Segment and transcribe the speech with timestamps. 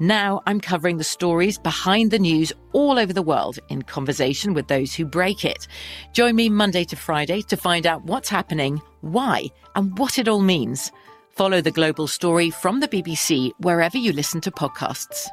[0.00, 4.66] Now I'm covering the stories behind the news all over the world in conversation with
[4.66, 5.68] those who break it.
[6.12, 10.40] Join me Monday to Friday to find out what's happening, why, and what it all
[10.40, 10.90] means.
[11.30, 15.28] Follow The Global Story from the BBC wherever you listen to podcasts.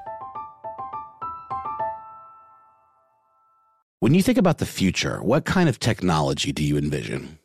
[4.00, 7.40] When you think about the future, what kind of technology do you envision?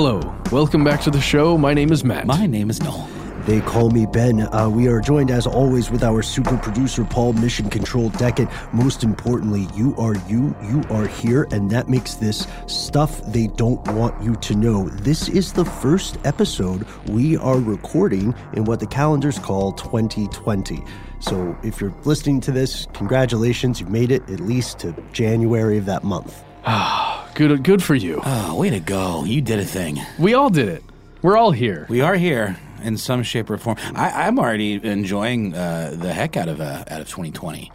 [0.00, 0.20] Hello,
[0.52, 1.58] welcome back to the show.
[1.58, 2.24] My name is Matt.
[2.24, 3.08] My name is Noel.
[3.46, 4.42] They call me Ben.
[4.54, 8.48] Uh, we are joined, as always, with our super producer, Paul Mission Control Decant.
[8.72, 13.84] Most importantly, you are you, you are here, and that makes this stuff they don't
[13.88, 14.88] want you to know.
[14.88, 20.80] This is the first episode we are recording in what the calendars call 2020.
[21.18, 25.86] So if you're listening to this, congratulations, you've made it at least to January of
[25.86, 26.44] that month.
[27.38, 28.20] Good, good for you.
[28.24, 29.22] Oh, way to go.
[29.22, 30.00] You did a thing.
[30.18, 30.82] We all did it.
[31.22, 31.86] We're all here.
[31.88, 33.76] We are here in some shape or form.
[33.94, 37.70] I, I'm already enjoying uh, the heck out of uh, out of 2020.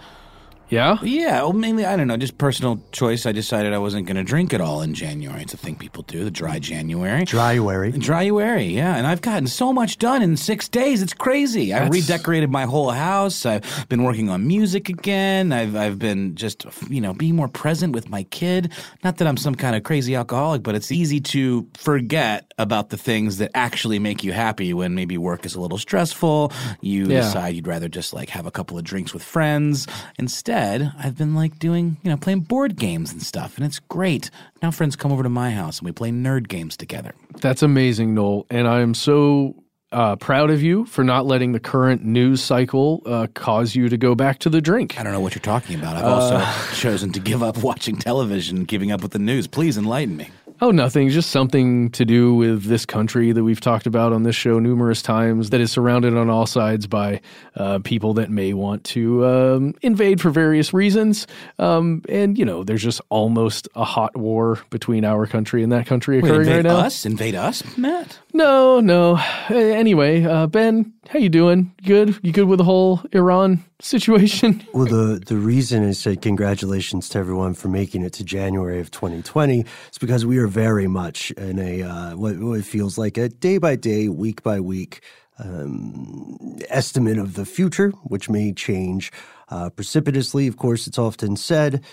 [0.73, 0.97] Yeah?
[1.03, 3.27] Yeah, well, mainly I don't know, just personal choice.
[3.27, 5.43] I decided I wasn't going to drink at all in January.
[5.43, 7.25] It's a thing people do, the dry January.
[7.25, 7.93] Dryuary.
[7.93, 11.03] Dryuary, yeah, and I've gotten so much done in six days.
[11.03, 11.73] It's crazy.
[11.73, 13.45] I redecorated my whole house.
[13.45, 15.51] I've been working on music again.
[15.51, 18.71] I've I've been just you know being more present with my kid.
[19.03, 22.97] Not that I'm some kind of crazy alcoholic, but it's easy to forget about the
[22.97, 26.51] things that actually make you happy when maybe work is a little stressful.
[26.81, 27.21] You Yeah.
[27.21, 29.85] decide you'd rather just like have a couple of drinks with friends.
[30.17, 34.29] Instead, I've been like doing you know playing board games and stuff, and it's great.
[34.61, 37.13] Now friends come over to my house and we play nerd games together.
[37.41, 38.45] That's amazing, Noel.
[38.49, 39.55] And I am so
[39.93, 43.97] uh, proud of you for not letting the current news cycle uh, cause you to
[43.97, 44.99] go back to the drink.
[44.99, 45.95] I don't know what you're talking about.
[45.95, 49.47] I've also chosen to give up watching television, giving up with the news.
[49.47, 50.29] Please enlighten me.
[50.63, 51.09] Oh, nothing.
[51.09, 55.01] Just something to do with this country that we've talked about on this show numerous
[55.01, 57.19] times that is surrounded on all sides by
[57.57, 61.27] uh, people that may want to um, invade for various reasons.
[61.59, 65.85] Um, and, you know, there's just almost a hot war between our country and that
[65.85, 66.85] country Wait, occurring invade right now.
[66.85, 67.05] us?
[67.05, 68.17] Invade us, Matt?
[68.31, 69.21] No, no.
[69.49, 71.73] Anyway, uh, Ben, how you doing?
[71.85, 72.17] Good?
[72.23, 74.65] You good with the whole Iran situation?
[74.73, 78.91] Well, the, the reason I said congratulations to everyone for making it to January of
[78.91, 83.29] 2020 is because we are very much in a uh, what, what feels like a
[83.29, 85.01] day by day, week by week
[85.39, 89.11] um, estimate of the future, which may change
[89.49, 90.47] uh, precipitously.
[90.47, 91.83] Of course, it's often said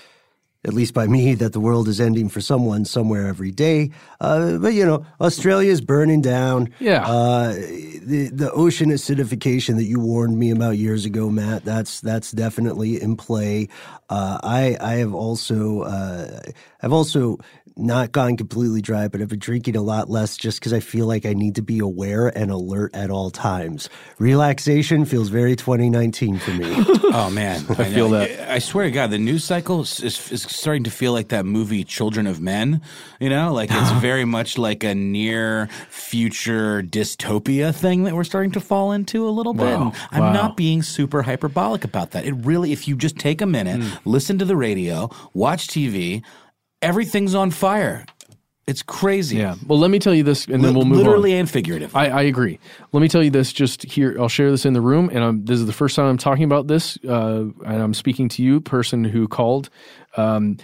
[0.64, 3.90] at least by me, that the world is ending for someone somewhere every day.
[4.20, 6.68] Uh, but you know, Australia is burning down.
[6.78, 7.06] Yeah.
[7.06, 11.64] Uh, the the ocean acidification that you warned me about years ago, Matt.
[11.64, 13.68] That's that's definitely in play.
[14.10, 16.40] Uh, I I have also uh,
[16.82, 17.38] I've also
[17.80, 21.06] not gone completely dry, but I've been drinking a lot less just because I feel
[21.06, 23.88] like I need to be aware and alert at all times.
[24.18, 26.84] Relaxation feels very 2019 for me.
[27.12, 28.20] Oh man, I, feel know.
[28.20, 28.48] that.
[28.48, 31.44] I swear to God, the news cycle is, is, is starting to feel like that
[31.44, 32.82] movie Children of Men.
[33.18, 38.52] You know, like it's very much like a near future dystopia thing that we're starting
[38.52, 39.76] to fall into a little bit.
[39.76, 39.92] Wow.
[40.12, 40.32] And I'm Wow.
[40.32, 42.24] not being super hyperbolic about that.
[42.24, 44.08] It really, if you just take a minute, Hmm.
[44.08, 46.22] listen to the radio, watch TV,
[46.82, 48.04] everything's on fire.
[48.66, 49.36] It's crazy.
[49.36, 49.56] Yeah.
[49.66, 51.04] Well, let me tell you this, and then we'll move on.
[51.04, 52.00] literally and figuratively.
[52.00, 52.60] I, I agree.
[52.92, 54.16] Let me tell you this just here.
[54.20, 56.44] I'll share this in the room, and I'm, this is the first time I'm talking
[56.44, 59.70] about this, uh, and I'm speaking to you, person who called.
[60.16, 60.58] Um,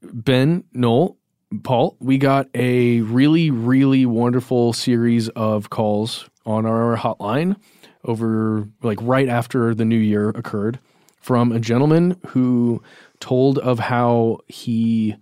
[0.00, 1.18] ben, Noel,
[1.62, 7.56] Paul, we got a really, really wonderful series of calls on our hotline
[8.04, 10.78] over like right after the new year occurred
[11.20, 12.80] from a gentleman who
[13.20, 15.16] told of how he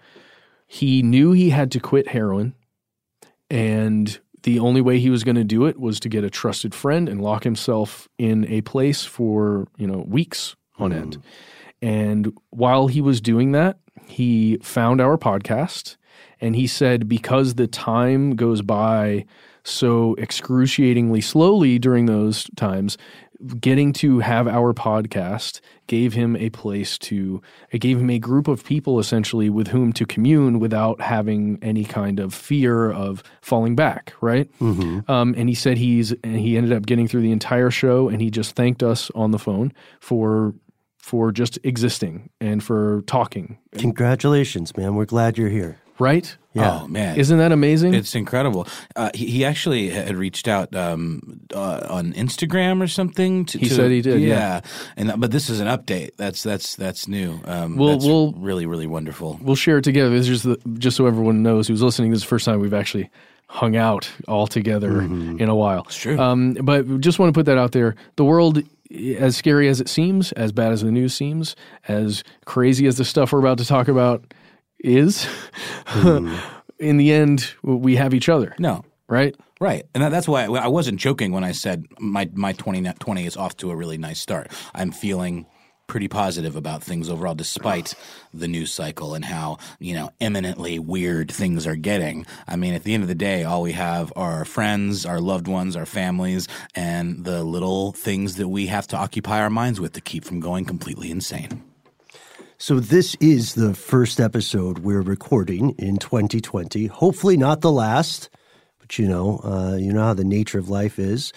[0.66, 2.54] he knew he had to quit heroin
[3.50, 6.74] and the only way he was going to do it was to get a trusted
[6.74, 11.00] friend and lock himself in a place for you know weeks on mm-hmm.
[11.00, 11.22] end.
[11.80, 15.96] And while he was doing that he found our podcast
[16.40, 19.24] and he said because the time goes by
[19.62, 22.98] so excruciatingly slowly during those times
[23.60, 28.48] getting to have our podcast gave him a place to it gave him a group
[28.48, 33.76] of people essentially with whom to commune without having any kind of fear of falling
[33.76, 37.70] back right um, and he said he's and he ended up getting through the entire
[37.70, 40.54] show and he just thanked us on the phone for
[40.98, 44.94] for just existing and for talking Congratulations, man.
[44.94, 45.76] We're glad you're here.
[45.98, 46.80] right Yeah.
[46.82, 48.66] Oh man, isn't that amazing It's incredible.
[48.94, 53.44] Uh, he, he actually had reached out um, uh, on Instagram or something.
[53.46, 54.60] To, He to- said he did, yeah.
[54.96, 56.12] And but this is an update.
[56.16, 57.40] That's that's that's new.
[57.44, 59.38] Um, We'll- that's we'll- really really wonderful.
[59.42, 60.14] we'll share it together.
[60.14, 62.10] It's just the, just so everyone knows who's listening.
[62.12, 63.10] This is the first time we've actually
[63.48, 65.82] hung out all together in a while.
[65.86, 66.18] It's true.
[66.18, 67.94] Um, but just want to put that out there.
[68.16, 68.62] The world,
[69.18, 71.54] as scary as it seems, as bad as the news seems,
[71.86, 74.24] as crazy as the stuff we're about to talk about
[74.84, 75.24] is,
[75.86, 76.36] hmm.
[76.78, 78.54] in the end, we have each other.
[78.58, 79.36] No, Right?
[79.60, 83.56] Right, and that's why I wasn't joking when I said my my 2020 is off
[83.58, 84.50] to a really nice start.
[84.74, 85.46] I'm feeling
[85.86, 87.94] pretty positive about things overall, despite
[88.34, 92.26] the news cycle and how you know eminently weird things are getting.
[92.48, 95.20] I mean, at the end of the day, all we have are our friends, our
[95.20, 99.80] loved ones, our families, and the little things that we have to occupy our minds
[99.80, 101.62] with to keep from going completely insane.
[102.56, 106.86] So this is the first episode we're recording in 2020.
[106.86, 108.30] Hopefully not the last,
[108.78, 111.32] but you know, uh, you know how the nature of life is.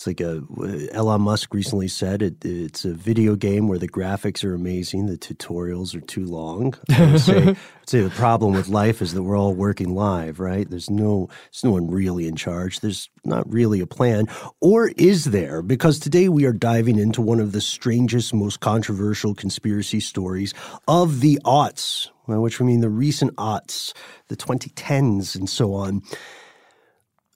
[0.00, 0.42] It's like a
[0.94, 5.18] Elon Musk recently said it, it's a video game where the graphics are amazing, the
[5.18, 6.72] tutorials are too long.
[6.90, 7.56] I would say, I'd
[7.86, 10.66] say the problem with life is that we're all working live, right?
[10.70, 12.80] There's no, there's no one really in charge.
[12.80, 14.26] There's not really a plan,
[14.62, 15.60] or is there?
[15.60, 20.54] Because today we are diving into one of the strangest, most controversial conspiracy stories
[20.88, 23.92] of the aughts, by which we mean the recent aughts,
[24.28, 26.00] the 2010s, and so on.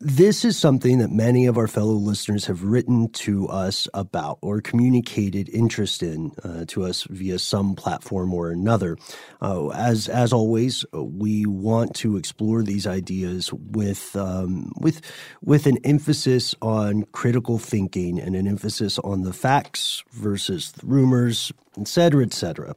[0.00, 4.60] This is something that many of our fellow listeners have written to us about or
[4.60, 8.96] communicated interest in uh, to us via some platform or another.
[9.42, 15.00] Uh, as as always, we want to explore these ideas with um, with
[15.42, 21.52] with an emphasis on critical thinking and an emphasis on the facts versus the rumors,
[21.78, 22.74] et cetera, et cetera.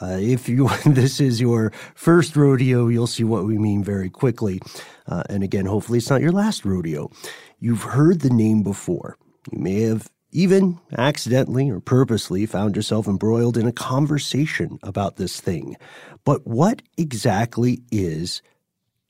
[0.00, 4.60] Uh, if you this is your first rodeo, you'll see what we mean very quickly.
[5.08, 7.10] Uh, and again, hopefully, it's not your last rodeo.
[7.58, 9.16] You've heard the name before.
[9.50, 15.40] You may have even accidentally or purposely found yourself embroiled in a conversation about this
[15.40, 15.76] thing.
[16.24, 18.42] But what exactly is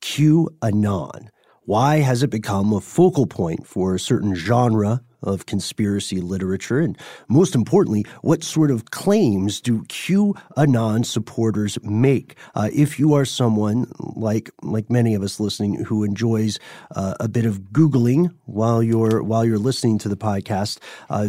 [0.00, 1.28] QAnon?
[1.64, 6.80] Why has it become a focal point for a certain genre of conspiracy literature?
[6.80, 6.96] And
[7.28, 12.36] most importantly, what sort of claims do QAnon supporters make?
[12.54, 16.58] Uh, if you are someone like like many of us listening who enjoys
[16.94, 20.78] uh, a bit of googling while you're while you're listening to the podcast,
[21.10, 21.28] uh,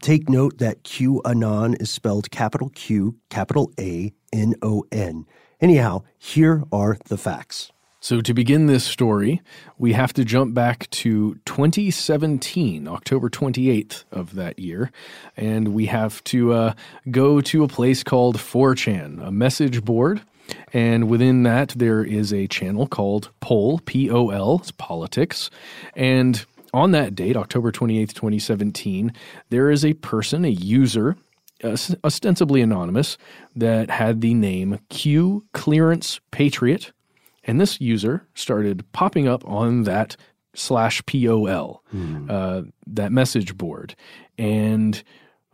[0.00, 5.26] take note that QAnon is spelled capital Q, capital A, N O N.
[5.60, 7.72] Anyhow, here are the facts.
[8.00, 9.42] So, to begin this story,
[9.76, 14.92] we have to jump back to 2017, October 28th of that year,
[15.36, 16.74] and we have to uh,
[17.10, 20.22] go to a place called 4chan, a message board
[20.72, 25.50] And within that, there is a channel called Poll, P O L, it's politics.
[25.96, 29.12] And on that date, October 28th, 2017,
[29.50, 31.16] there is a person, a user,
[31.64, 33.18] ostensibly anonymous,
[33.56, 36.92] that had the name Q Clearance Patriot.
[37.48, 40.16] And this user started popping up on that
[40.54, 42.30] slash POL, mm.
[42.30, 43.96] uh, that message board.
[44.36, 45.02] And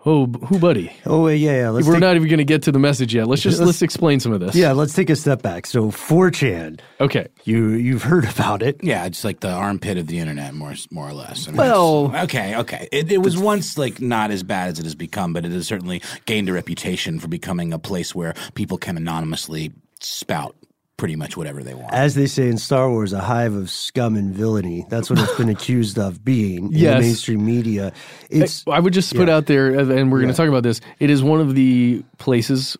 [0.06, 0.92] Oh, who, buddy?
[1.06, 1.70] Oh, yeah, yeah.
[1.70, 3.26] Let's We're take, not even going to get to the message yet.
[3.26, 4.54] Let's just let's, let's, explain some of this.
[4.54, 5.64] Yeah, let's take a step back.
[5.64, 6.80] So, 4chan.
[7.00, 8.84] Okay, you you've heard about it?
[8.84, 11.48] Yeah, it's like the armpit of the internet, more more or less.
[11.48, 12.86] I mean, well, okay, okay.
[12.92, 15.66] It, it was once like not as bad as it has become, but it has
[15.66, 20.54] certainly gained a reputation for becoming a place where people can anonymously spout
[20.96, 21.92] pretty much whatever they want.
[21.92, 24.86] As they say in Star Wars, a hive of scum and villainy.
[24.88, 27.00] That's what it's been accused of being in yes.
[27.00, 27.92] mainstream media.
[28.30, 30.80] It's, I would just put out there, and we're going to talk about this.
[31.00, 32.76] It is one of the places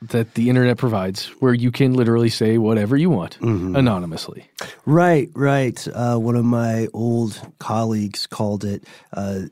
[0.00, 3.74] that the internet provides where you can literally say whatever you want mm-hmm.
[3.74, 4.48] anonymously.
[4.86, 5.88] Right, right.
[5.88, 8.84] Uh, one of my old colleagues called it.
[9.12, 9.42] Uh,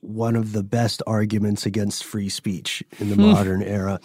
[0.00, 3.32] one of the best arguments against free speech in the hmm.
[3.32, 4.00] modern era.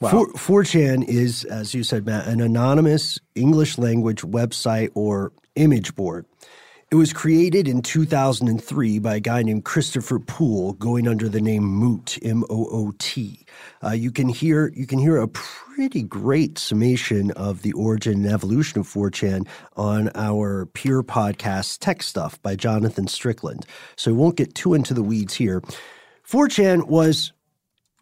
[0.00, 0.26] Wow.
[0.36, 6.24] 4, chan is, as you said, Matt, an anonymous English language website or image board.
[6.90, 11.62] It was created in 2003 by a guy named Christopher Poole, going under the name
[11.62, 13.44] Moot, M O O T.
[13.84, 18.32] Uh, you can hear you can hear a pretty great summation of the origin and
[18.32, 23.66] evolution of 4chan on our peer podcast Tech Stuff by Jonathan Strickland.
[23.96, 25.60] So we won't get too into the weeds here.
[26.26, 27.32] 4chan was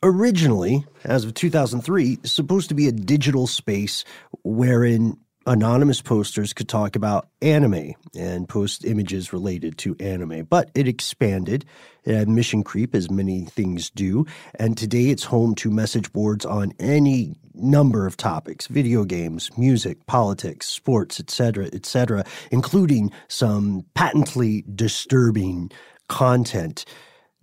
[0.07, 4.05] originally, as of 2003, supposed to be a digital space
[4.45, 10.45] wherein anonymous posters could talk about anime and post images related to anime.
[10.45, 11.65] But it expanded.
[12.05, 14.27] It had mission creep, as many things do.
[14.55, 20.07] And today it's home to message boards on any number of topics video games, music,
[20.07, 25.71] politics, sports, etc., etc., including some patently disturbing
[26.09, 26.85] content.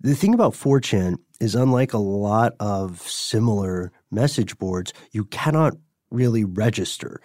[0.00, 5.74] The thing about 4chan is unlike a lot of similar message boards, you cannot
[6.10, 7.20] really register.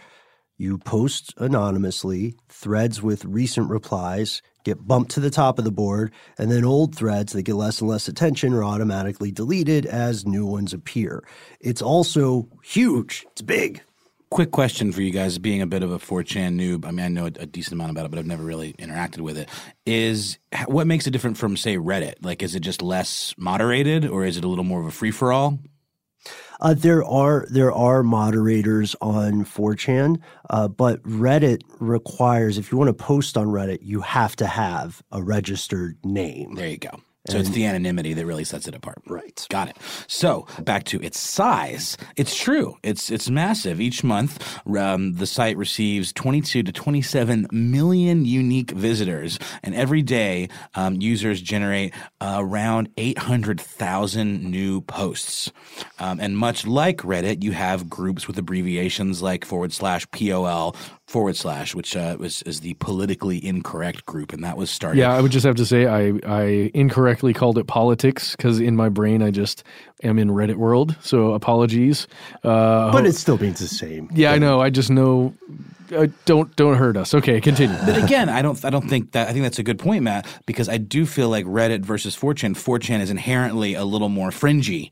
[0.57, 6.11] You post anonymously, threads with recent replies get bumped to the top of the board,
[6.37, 10.45] and then old threads that get less and less attention are automatically deleted as new
[10.45, 11.23] ones appear.
[11.61, 13.81] It's also huge, it's big
[14.29, 16.85] quick question for you guys, being a bit of a 4chan noob.
[16.85, 19.21] I mean, I know a, a, decent amount about it, but I've never really interacted
[19.21, 19.49] with it.
[19.85, 22.15] Is what makes it different from, say, Reddit?
[22.21, 25.11] Like, is it just less moderated, or is it a little more of a free
[25.11, 25.59] for all?
[26.61, 30.19] Uh, there are there are moderators on 4chan,
[30.49, 35.01] uh, but Reddit requires if you want to post on Reddit, you have to have
[35.11, 36.55] a registered name.
[36.55, 36.99] There you go.
[37.29, 39.01] So and, it's the anonymity that really sets it apart.
[39.07, 39.45] Right.
[39.49, 39.77] Got it.
[40.07, 41.97] So back to its size.
[42.15, 42.77] It's true.
[42.83, 43.79] It's it's massive.
[43.79, 50.49] Each month, um, the site receives 22 to 27 million unique visitors, and every day,
[50.75, 55.51] um, users generate uh, around 800,000 new posts.
[55.99, 60.75] Um, and much like Reddit, you have groups with abbreviations like forward slash POL
[61.09, 64.99] forward slash, which uh, was is the politically incorrect group, and that was started.
[64.99, 68.75] Yeah, I would just have to say I I incorrectly called it politics because in
[68.75, 69.63] my brain I just
[70.03, 70.95] am in Reddit world.
[71.01, 72.07] So apologies.
[72.43, 74.09] Uh, but it still means the same.
[74.13, 74.43] Yeah, thing.
[74.43, 74.61] I know.
[74.61, 75.33] I just know.
[75.91, 77.15] Uh, don't don't hurt us.
[77.15, 77.75] Okay, continue.
[77.85, 80.27] but again, I don't I don't think that I think that's a good point, Matt,
[80.45, 82.53] because I do feel like Reddit versus 4chan.
[82.53, 84.91] 4chan is inherently a little more fringy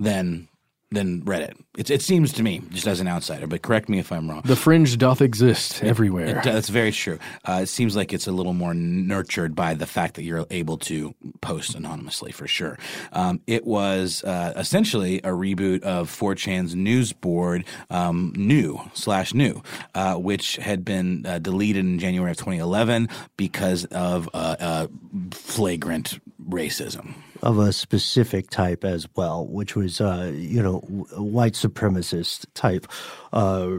[0.00, 0.48] than
[0.90, 1.54] than Reddit.
[1.76, 4.42] It, it seems to me, just as an outsider, but correct me if I'm wrong.
[4.44, 6.38] The fringe doth exist everywhere.
[6.38, 7.18] It, that's very true.
[7.44, 10.78] Uh, it seems like it's a little more nurtured by the fact that you're able
[10.78, 12.78] to post anonymously, for sure.
[13.12, 19.62] Um, it was uh, essentially a reboot of 4chan's news board, um, New slash New,
[19.94, 24.86] uh, which had been uh, deleted in January of 2011 because of uh, uh,
[25.32, 30.78] flagrant racism of a specific type as well, which was, uh, you know,
[31.16, 32.86] white supremacist type,
[33.32, 33.72] uh,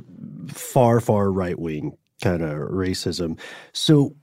[0.49, 3.39] far, far right wing kind of racism.
[3.73, 4.15] So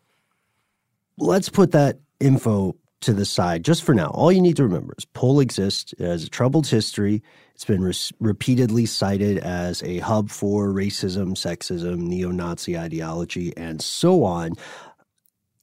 [1.19, 4.09] let's put that info to the side just for now.
[4.09, 5.93] All you need to remember is Poll exists.
[5.99, 7.23] It has a troubled history.
[7.55, 13.81] It's been re- repeatedly cited as a hub for racism, sexism, neo Nazi ideology, and
[13.83, 14.55] so on.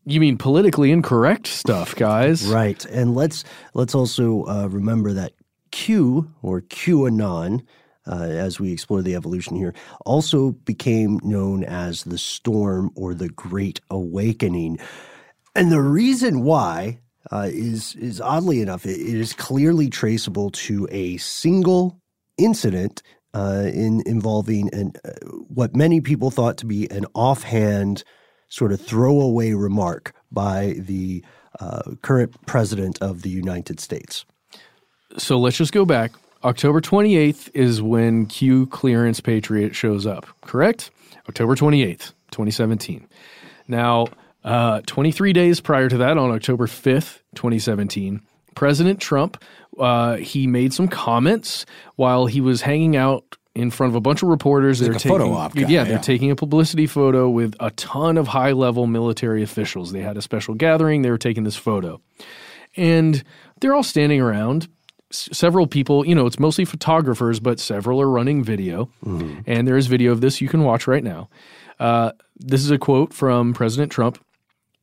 [0.06, 2.46] You mean politically incorrect stuff, guys?
[2.46, 2.84] Right.
[2.86, 3.44] And let's
[3.74, 5.34] let's also uh, remember that
[5.72, 7.62] Q or QAnon,
[8.08, 9.74] uh, as we explore the evolution here,
[10.06, 14.80] also became known as the Storm or the Great Awakening.
[15.56, 17.00] And the reason why
[17.32, 22.00] uh, is is oddly enough, it, it is clearly traceable to a single
[22.40, 23.04] incident
[23.36, 25.12] uh, in involving an, uh,
[25.48, 28.04] what many people thought to be an offhand,
[28.52, 31.24] sort of throwaway remark by the
[31.60, 34.26] uh, current president of the United States.
[35.18, 36.12] So let's just go back.
[36.44, 40.92] October 28th is when Q Clearance Patriot shows up, correct?
[41.30, 43.08] October 28th, 2017.
[43.68, 44.08] Now,
[44.44, 48.22] uh, 23 days prior to that, on October 5th, 2017,
[48.56, 49.42] President Trump
[49.80, 51.66] uh, he made some comments
[51.96, 54.80] while he was hanging out in front of a bunch of reporters.
[54.82, 56.00] Like they're a taking, photo op guy, yeah, they're yeah.
[56.02, 59.92] taking a publicity photo with a ton of high level military officials.
[59.92, 61.02] They had a special gathering.
[61.02, 62.02] They were taking this photo,
[62.78, 63.24] and
[63.60, 64.68] they're all standing around.
[65.12, 68.90] S- Several people, you know, it's mostly photographers, but several are running video,
[69.46, 71.30] and there is video of this you can watch right now.
[71.80, 74.24] Uh, this is a quote from President Trump.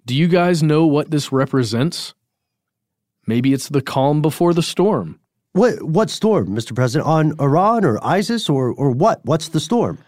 [0.05, 2.13] Do you guys know what this represents?
[3.27, 5.21] Maybe it's the calm before the storm.
[5.59, 6.73] What what storm, Mr.
[6.73, 7.09] President?
[7.09, 9.25] On Iran or ISIS or or what?
[9.25, 9.99] What's the storm?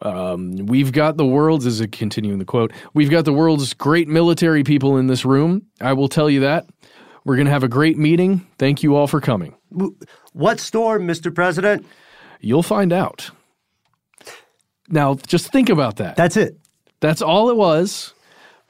[0.00, 4.06] Um, we've got the world's, is it continuing the quote, we've got the world's great
[4.06, 5.66] military people in this room.
[5.80, 6.68] I will tell you that.
[7.24, 8.46] We're going to have a great meeting.
[8.58, 9.56] Thank you all for coming.
[10.32, 11.34] What storm, Mr.
[11.34, 11.84] President?
[12.40, 13.30] You'll find out.
[14.88, 16.16] Now, just think about that.
[16.16, 16.58] That's it.
[17.00, 18.14] That's all it was.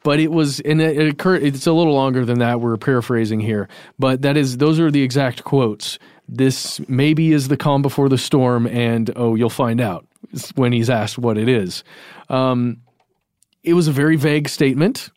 [0.03, 1.43] But it was, and it, it occurred.
[1.43, 2.61] It's a little longer than that.
[2.61, 5.99] We're paraphrasing here, but that is, those are the exact quotes.
[6.29, 10.07] This maybe is the calm before the storm, and oh, you'll find out
[10.55, 11.85] when he's asked what it is.
[12.29, 12.79] Um,
[13.63, 15.11] it was a very vague statement.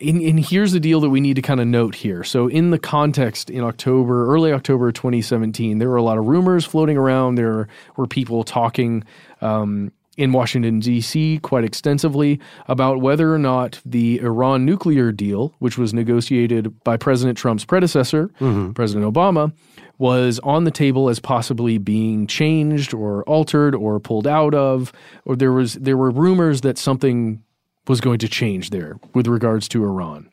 [0.00, 2.22] And, and here's the deal that we need to kind of note here.
[2.22, 6.66] So, in the context in October, early October 2017, there were a lot of rumors
[6.66, 7.36] floating around.
[7.36, 9.04] There were people talking
[9.40, 15.78] um, in Washington, D.C., quite extensively about whether or not the Iran nuclear deal, which
[15.78, 18.28] was negotiated by President Trump's predecessor,
[18.72, 19.52] President Obama,
[19.98, 24.92] was on the table as possibly being changed or altered or pulled out of,
[25.24, 27.42] or there was there were rumors that something
[27.88, 30.28] was going to change there with regards to Iran.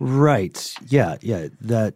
[0.00, 0.74] Right.
[0.88, 1.16] Yeah.
[1.20, 1.48] Yeah.
[1.60, 1.94] That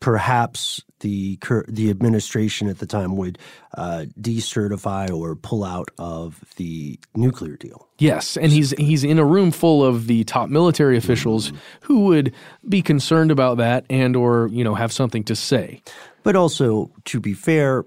[0.00, 1.38] perhaps the
[1.68, 3.38] the administration at the time would
[3.74, 7.88] uh, decertify or pull out of the nuclear deal.
[7.98, 12.34] Yes, and he's he's in a room full of the top military officials who would
[12.68, 15.82] be concerned about that and or you know have something to say.
[16.22, 17.84] But also, to be fair,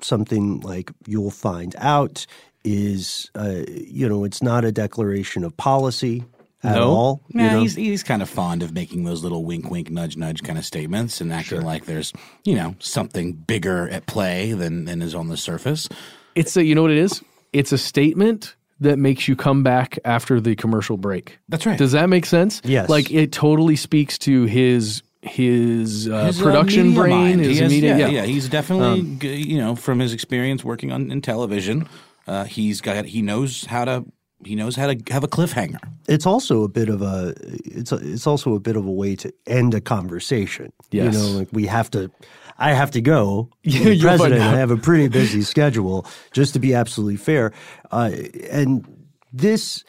[0.00, 2.26] something like you'll find out
[2.64, 6.24] is, uh, you know, it's not a declaration of policy
[6.64, 6.88] at No?
[6.90, 7.20] all.
[7.28, 7.60] you Yeah, know?
[7.60, 10.64] he's he's kind of fond of making those little wink, wink, nudge, nudge kind of
[10.64, 12.12] statements and acting like there's
[12.44, 15.88] you know something bigger at play than than is on the surface.
[16.34, 17.22] It's a you know what it is?
[17.52, 21.38] It's a statement that makes you come back after the commercial break.
[21.48, 21.78] That's right.
[21.78, 22.60] Does that make sense?
[22.64, 22.88] Yes.
[22.88, 27.40] Like it totally speaks to his his, uh, His, uh, production media brain, mind.
[27.40, 27.96] his has- media.
[27.96, 28.20] yeah, yeah.
[28.20, 31.88] yeah, he's definitely g- you know from his experience working on in television,
[32.26, 34.04] uh, he's got he knows how to
[34.46, 35.80] he knows how to have a cliffhanger.
[36.08, 39.16] it's also a bit of a it's a, it's also a bit of a way
[39.16, 40.72] to end a conversation.
[40.90, 41.14] Yes.
[41.14, 42.10] You know, like we have to
[42.58, 43.50] I have to go.
[43.62, 44.42] Yeah, The president.
[44.42, 47.52] I have a pretty busy schedule just to be absolutely fair.
[47.90, 48.10] Uh,
[48.50, 48.86] and
[49.32, 49.84] this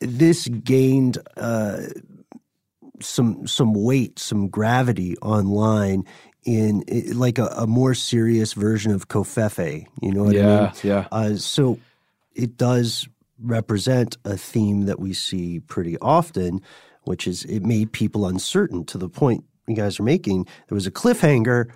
[0.00, 1.82] this gained uh,
[3.00, 6.04] some some weight, some gravity online
[6.44, 6.84] in
[7.14, 9.86] like a, a more serious version of Covfefe.
[10.00, 10.48] You know what I mean?
[10.48, 11.08] Yeah, yeah.
[11.10, 11.78] Uh, so
[12.34, 13.08] it does
[13.44, 16.60] represent a theme that we see pretty often,
[17.02, 20.44] which is it made people uncertain to the point you guys are making.
[20.68, 21.70] There was a cliffhanger,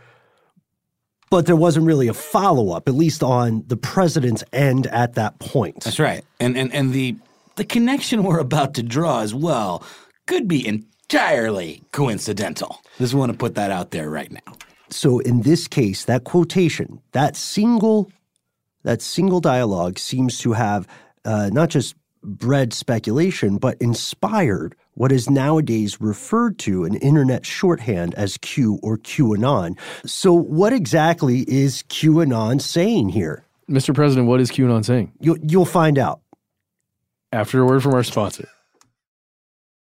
[1.30, 5.38] but there wasn't really a follow up, at least on the president's end at that
[5.38, 5.84] point.
[5.84, 6.24] That's right.
[6.40, 7.16] And and and the
[7.56, 9.82] the connection we're about to draw as well
[10.26, 12.80] could be entirely coincidental.
[12.98, 14.54] Just want to put that out there right now.
[14.90, 18.10] So in this case, that quotation, that single,
[18.84, 20.86] that single dialogue seems to have
[21.28, 28.14] uh, not just bred speculation, but inspired what is nowadays referred to in internet shorthand
[28.14, 29.78] as Q or QAnon.
[30.06, 33.44] So, what exactly is QAnon saying here?
[33.70, 33.94] Mr.
[33.94, 35.12] President, what is QAnon saying?
[35.20, 36.20] You'll, you'll find out.
[37.30, 38.48] After a word from our sponsor.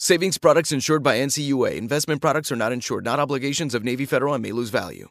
[0.00, 1.74] Savings products insured by NCUA.
[1.74, 5.08] Investment products are not insured, not obligations of Navy Federal and may lose value.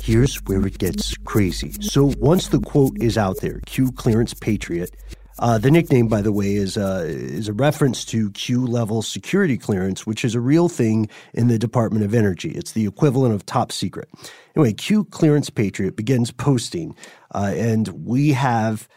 [0.00, 1.72] Here's where it gets crazy.
[1.82, 4.96] So once the quote is out there, Q Clearance Patriot,
[5.38, 9.58] uh, the nickname, by the way, is uh, is a reference to Q level security
[9.58, 12.50] clearance, which is a real thing in the Department of Energy.
[12.50, 14.08] It's the equivalent of top secret.
[14.56, 16.94] Anyway, Q Clearance Patriot begins posting,
[17.34, 18.88] uh, and we have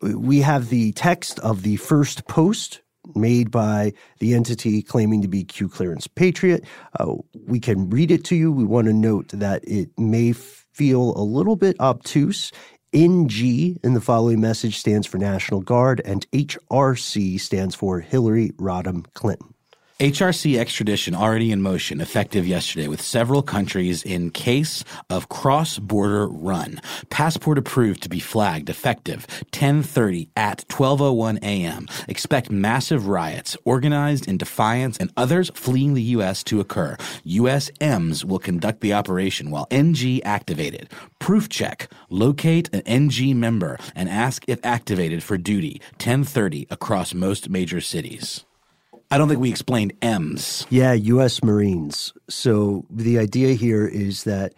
[0.00, 2.80] we have the text of the first post
[3.14, 6.64] made by the entity claiming to be Q Clearance Patriot.
[6.98, 7.14] Uh,
[7.46, 8.52] we can read it to you.
[8.52, 12.52] We want to note that it may feel a little bit obtuse.
[12.92, 19.04] NG in the following message stands for National Guard, and HRC stands for Hillary Rodham
[19.14, 19.54] Clinton.
[20.00, 26.80] HRC extradition already in motion, effective yesterday, with several countries in case of cross-border run.
[27.10, 31.86] Passport approved to be flagged, effective 10:30 at 12:01 a.m.
[32.08, 36.42] Expect massive riots, organized in defiance, and others fleeing the U.S.
[36.44, 36.96] to occur.
[37.26, 40.88] USMs will conduct the operation while NG activated.
[41.18, 45.78] Proof check: locate an NG member and ask if activated for duty.
[45.98, 48.46] 10:30 across most major cities.
[49.10, 50.66] I don't think we explained M's.
[50.70, 51.42] Yeah, U.S.
[51.42, 52.12] Marines.
[52.28, 54.54] So the idea here is that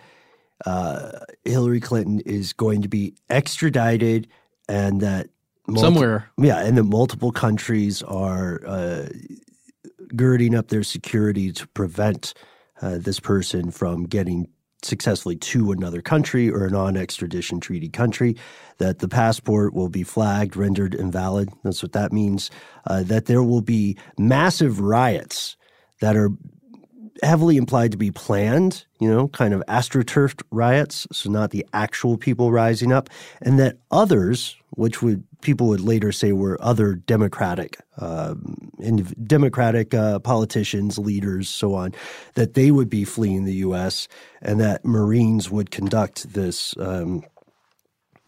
[0.66, 4.28] uh, Hillary Clinton is going to be extradited,
[4.68, 5.30] and that
[5.66, 9.08] multi- somewhere, yeah, and that multiple countries are uh,
[10.14, 12.34] girding up their security to prevent
[12.82, 14.48] uh, this person from getting
[14.84, 18.36] successfully to another country or a non extradition treaty country,
[18.78, 21.50] that the passport will be flagged, rendered invalid.
[21.62, 22.50] That's what that means.
[22.86, 25.56] Uh, that there will be massive riots
[26.00, 26.30] that are
[27.22, 32.16] heavily implied to be planned, you know, kind of astroturfed riots, so not the actual
[32.16, 33.08] people rising up,
[33.40, 38.34] and that others, which would people would later say were other democratic, uh,
[39.26, 41.92] democratic uh, politicians, leaders, so on,
[42.34, 44.08] that they would be fleeing the U.S.
[44.40, 47.24] and that Marines would conduct this um,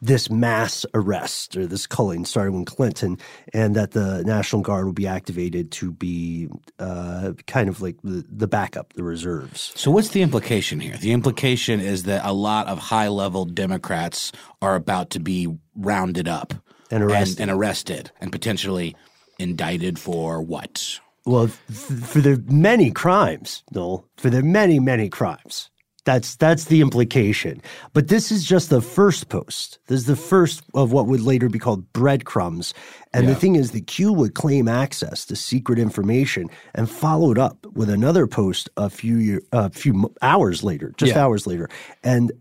[0.05, 3.19] this mass arrest or this culling started when Clinton,
[3.53, 8.25] and that the National Guard will be activated to be uh, kind of like the,
[8.29, 9.73] the backup, the reserves.
[9.75, 10.97] So, what's the implication here?
[10.97, 16.29] The implication is that a lot of high level Democrats are about to be rounded
[16.29, 16.53] up
[16.91, 18.95] and arrested, and, and arrested, and potentially
[19.39, 21.01] indicted for what?
[21.25, 25.71] Well, for their many crimes, Noel, for their many, many crimes.
[26.05, 27.63] That's that's the implication.
[27.93, 29.79] But this is just the first post.
[29.87, 32.75] This is the first of what would later be called breadcrumbs.
[33.13, 33.35] And yeah.
[33.35, 37.89] the thing is, the Q would claim access to secret information and followed up with
[37.89, 41.25] another post a few year, a few hours later, just yeah.
[41.25, 41.69] hours later,
[42.03, 42.33] and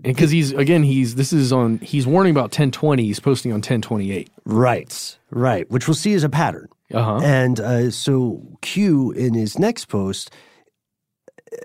[0.00, 4.28] because he's again he's this is on he's warning about 1020 he's posting on 1028
[4.44, 7.20] right right which we'll see as a pattern Uh-huh.
[7.22, 10.30] And uh, so Q in his next post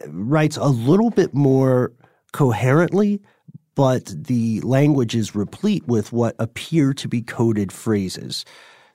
[0.08, 1.92] writes a little bit more
[2.32, 3.22] coherently,
[3.76, 8.46] but the language is replete with what appear to be coded phrases.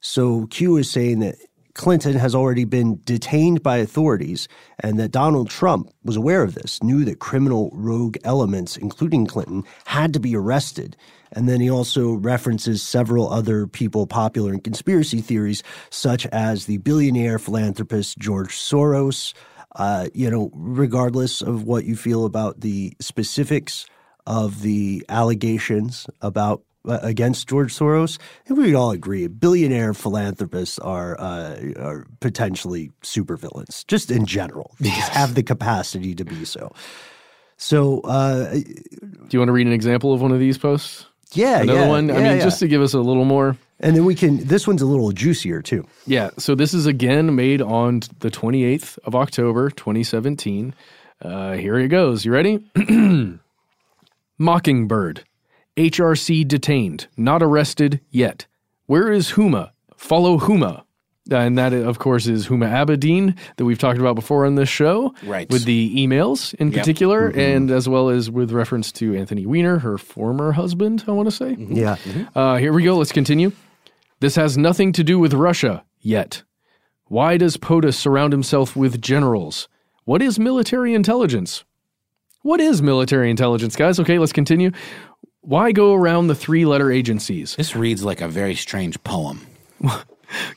[0.01, 1.37] So Q is saying that
[1.75, 4.47] Clinton has already been detained by authorities
[4.79, 9.65] and that Donald Trump was aware of this, knew that criminal rogue elements, including Clinton,
[9.85, 10.97] had to be arrested.
[11.33, 16.79] And then he also references several other people popular in conspiracy theories, such as the
[16.79, 19.35] billionaire philanthropist George Soros.
[19.75, 23.87] Uh, you know, regardless of what you feel about the specifics
[24.27, 31.19] of the allegations about uh, against George Soros, and we all agree billionaire philanthropists are
[31.21, 34.75] uh, are potentially supervillains, just in general.
[34.81, 36.73] They just have the capacity to be so.
[37.57, 38.65] So, uh, Do
[39.31, 41.07] you want to read an example of one of these posts?
[41.33, 42.11] yeah, Another yeah, one?
[42.11, 42.39] I mean, yeah.
[42.45, 43.57] just to give us a little more.
[43.85, 44.39] And then we can.
[44.45, 45.87] This one's a little juicier too.
[46.07, 50.75] Yeah, so this is again made on the 28th of October, 2017.
[51.23, 52.25] Uh, here it goes.
[52.25, 52.59] You ready?
[54.39, 55.25] Mockingbird.
[55.77, 58.47] HRC detained, not arrested yet.
[58.87, 59.71] Where is Huma?
[59.97, 60.83] Follow Huma.
[61.33, 64.69] Uh, and that, of course, is Huma Abedin that we've talked about before on this
[64.69, 65.15] show.
[65.25, 65.49] Right.
[65.49, 66.79] With the emails in Yep.
[66.81, 71.29] particular, and as well as with reference to Anthony Weiner, her former husband, I want
[71.31, 71.57] to say.
[71.59, 71.97] Yeah,
[72.35, 72.99] Uh, here we go.
[72.99, 73.53] Let's continue.
[74.25, 76.45] This has nothing to do with Russia yet.
[77.09, 79.69] Why does POTUS surround himself with generals?
[80.07, 81.63] What is military intelligence?
[82.41, 84.01] What is military intelligence, guys?
[84.01, 84.71] Okay, let's continue.
[85.43, 87.55] Why go around the three letter agencies?
[87.57, 89.47] This reads like a very strange poem.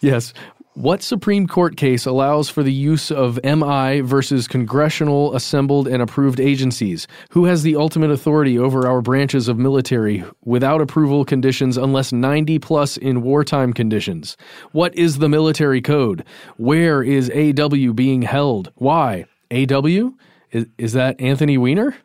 [0.02, 0.34] Yes.
[0.78, 6.40] What Supreme Court case allows for the use of MI versus congressional assembled and approved
[6.40, 7.08] agencies?
[7.32, 12.60] Who has the ultimate authority over our branches of military without approval conditions unless 90
[12.60, 14.38] plus in wartime conditions?
[14.72, 16.24] What is the military code?
[16.58, 18.72] Where is AW being held?
[18.76, 19.26] Why?
[19.50, 20.12] AW?
[20.52, 21.98] Is, is that Anthony Weiner?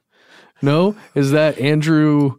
[0.63, 0.97] No?
[1.15, 2.39] Is that Andrew?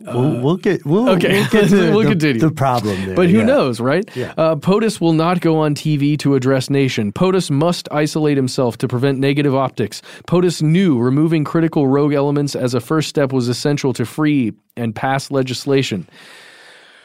[0.00, 0.84] We'll, we'll get.
[0.84, 2.40] We'll, Okay, we'll, get to we'll the, continue.
[2.40, 3.16] the problem there.
[3.16, 3.44] But who yeah.
[3.44, 4.04] knows, right?
[4.36, 7.12] Uh, POTUS will not go on TV to address nation.
[7.12, 10.02] POTUS must isolate himself to prevent negative optics.
[10.26, 14.94] POTUS knew removing critical rogue elements as a first step was essential to free and
[14.94, 16.08] pass legislation.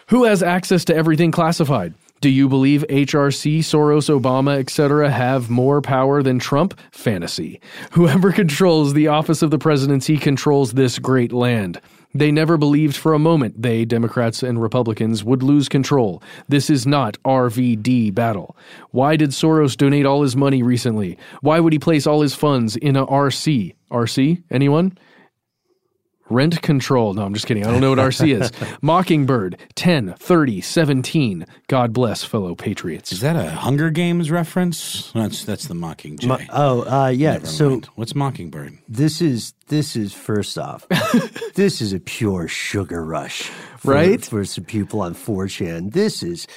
[0.08, 1.94] Who has access to everything classified?
[2.22, 5.12] Do you believe HRC, Soros, Obama, etc.
[5.12, 6.80] have more power than Trump?
[6.92, 7.60] Fantasy.
[7.92, 11.80] Whoever controls the office of the presidency controls this great land.
[12.16, 16.24] They never believed for a moment they, Democrats and Republicans, would lose control.
[16.48, 18.56] This is not RVD battle.
[18.92, 21.18] Why did Soros donate all his money recently?
[21.42, 23.76] Why would he place all his funds in a RC?
[23.92, 24.42] RC?
[24.50, 24.98] Anyone?
[26.30, 27.14] Rent control.
[27.14, 27.66] No, I'm just kidding.
[27.66, 28.52] I don't know what RC is.
[28.82, 31.46] Mockingbird, 10, 30, 17.
[31.68, 33.12] God bless, fellow patriots.
[33.12, 35.12] Is that a Hunger Games reference?
[35.12, 36.26] That's that's the Mockingjay.
[36.28, 37.34] Mo- oh, uh, yeah.
[37.34, 37.90] Never So mind.
[37.96, 38.78] what's Mockingbird?
[38.90, 40.88] this is this is first off,
[41.56, 43.44] this is a pure sugar rush,
[43.78, 44.24] for, Right?
[44.24, 46.48] For some people on 4chan, this is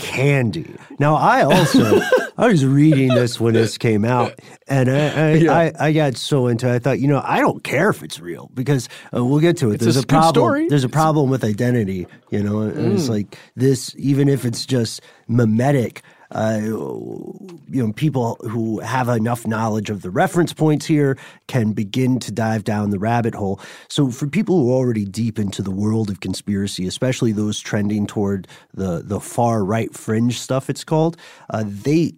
[0.00, 0.74] candy.
[0.98, 2.00] Now, I also
[2.36, 5.52] I was reading this when this came out, and I I, Yeah.
[5.56, 6.68] I I got so into.
[6.68, 9.56] it, I thought, you know, I don't care if it's real because uh, we'll get
[9.58, 9.74] to it.
[9.74, 10.32] It's There's a a, problem.
[10.34, 10.68] story.
[10.68, 13.94] There's a problem with identity, you know, and it's like this.
[13.98, 16.02] Even if it's just mimetic.
[16.32, 22.18] Uh, you know, people who have enough knowledge of the reference points here can begin
[22.20, 23.60] to dive down the rabbit hole.
[23.88, 28.06] So, for people who are already deep into the world of conspiracy, especially those trending
[28.06, 31.16] toward the the far right fringe stuff, it's called,
[31.50, 32.14] uh, they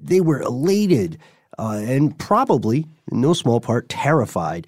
[0.00, 1.18] they were elated
[1.58, 4.66] uh, and probably, in no small part, terrified.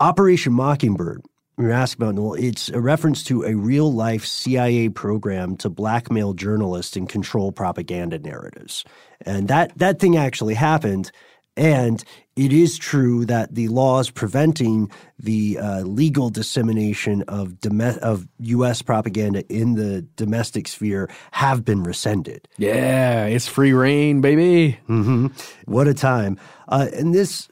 [0.00, 1.22] Operation Mockingbird.
[1.58, 2.34] You're asking about Noel.
[2.34, 8.18] It's a reference to a real life CIA program to blackmail journalists and control propaganda
[8.20, 8.84] narratives.
[9.22, 11.10] And that, that thing actually happened.
[11.56, 12.04] And
[12.36, 18.80] it is true that the laws preventing the uh, legal dissemination of, dome- of U.S.
[18.80, 22.46] propaganda in the domestic sphere have been rescinded.
[22.58, 24.78] Yeah, it's free reign, baby.
[24.86, 25.26] hmm
[25.64, 26.38] What a time!
[26.68, 27.48] Uh, and this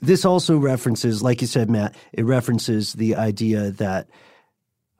[0.00, 1.94] this also references, like you said, Matt.
[2.12, 4.08] It references the idea that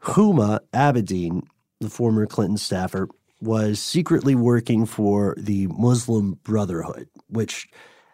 [0.02, 1.42] Huma Abedin,
[1.80, 3.08] the former Clinton staffer,
[3.40, 7.68] was secretly working for the Muslim Brotherhood, which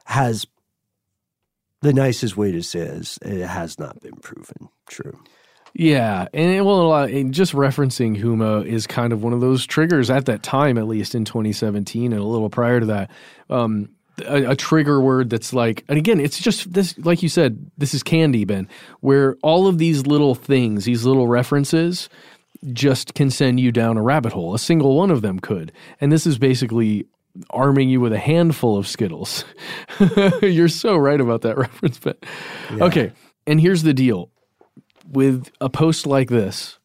[0.07, 0.47] has
[1.83, 5.19] the nicest way to say is it has not been proven true.
[5.75, 9.67] Yeah, and it, well, uh, and just referencing Huma is kind of one of those
[9.67, 13.11] triggers at that time, at least in 2017, and a little prior to that.
[13.51, 13.91] Um,
[14.23, 17.95] a, a trigger word that's like, and again, it's just this, like you said, this
[17.95, 18.69] is candy, Ben,
[19.01, 22.09] where all of these little things, these little references,
[22.73, 24.55] just can send you down a rabbit hole.
[24.55, 25.73] A single one of them could.
[26.01, 27.07] And this is basically
[27.51, 29.45] arming you with a handful of Skittles.
[30.43, 32.25] You're so right about that reference, but
[32.75, 32.85] yeah.
[32.85, 33.13] okay.
[33.47, 34.31] And here's the deal
[35.09, 36.79] with a post like this,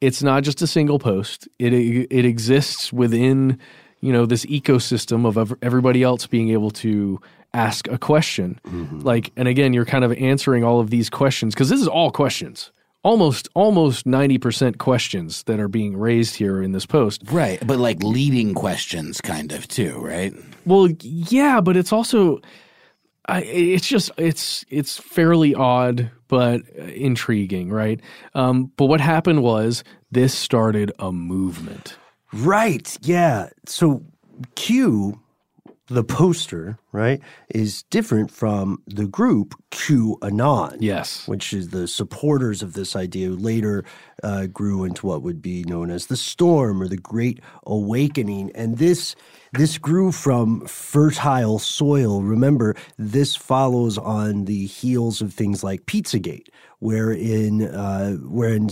[0.00, 1.48] it's not just a single post.
[1.58, 3.58] It it exists within
[4.00, 7.20] you know this ecosystem of everybody else being able to
[7.54, 8.60] ask a question.
[8.66, 9.00] Mm-hmm.
[9.00, 12.10] Like, and again, you're kind of answering all of these questions because this is all
[12.10, 12.72] questions
[13.06, 17.22] almost almost 90% questions that are being raised here in this post.
[17.30, 20.34] Right, but like leading questions kind of too, right?
[20.64, 22.40] Well, yeah, but it's also
[23.28, 28.00] I, it's just it's it's fairly odd but intriguing, right?
[28.34, 31.96] Um, but what happened was this started a movement.
[32.36, 32.96] Right.
[33.02, 33.50] Yeah.
[33.66, 34.02] So
[34.54, 35.20] Q
[35.88, 40.78] the poster, right, is different from the group QAnon.
[40.80, 41.28] Yes.
[41.28, 43.84] Which is the supporters of this idea who later
[44.22, 48.50] uh, grew into what would be known as the Storm or the Great Awakening.
[48.54, 49.14] And this
[49.52, 52.22] this grew from fertile soil.
[52.22, 56.48] Remember, this follows on the heels of things like Pizzagate,
[56.80, 58.70] wherein uh, wherein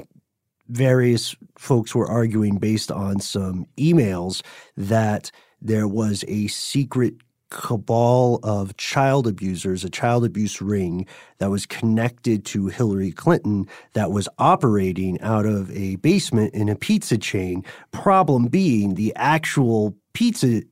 [0.69, 4.43] various folks were arguing based on some emails
[4.77, 5.31] that–
[5.65, 7.15] there was a secret
[7.51, 11.07] cabal of child abusers, a child abuse ring
[11.39, 16.77] that was connected to Hillary Clinton that was operating out of a basement in a
[16.77, 17.65] pizza chain.
[17.93, 20.63] Problem being, the actual pizza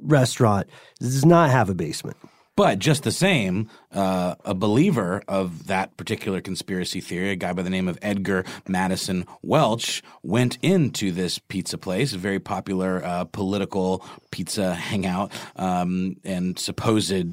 [0.00, 0.68] restaurant
[1.00, 2.16] does not have a basement.
[2.54, 7.62] But just the same, uh, a believer of that particular conspiracy theory, a guy by
[7.62, 13.24] the name of Edgar Madison Welch, went into this pizza place, a very popular uh,
[13.24, 17.24] political pizza hangout, um, and supposed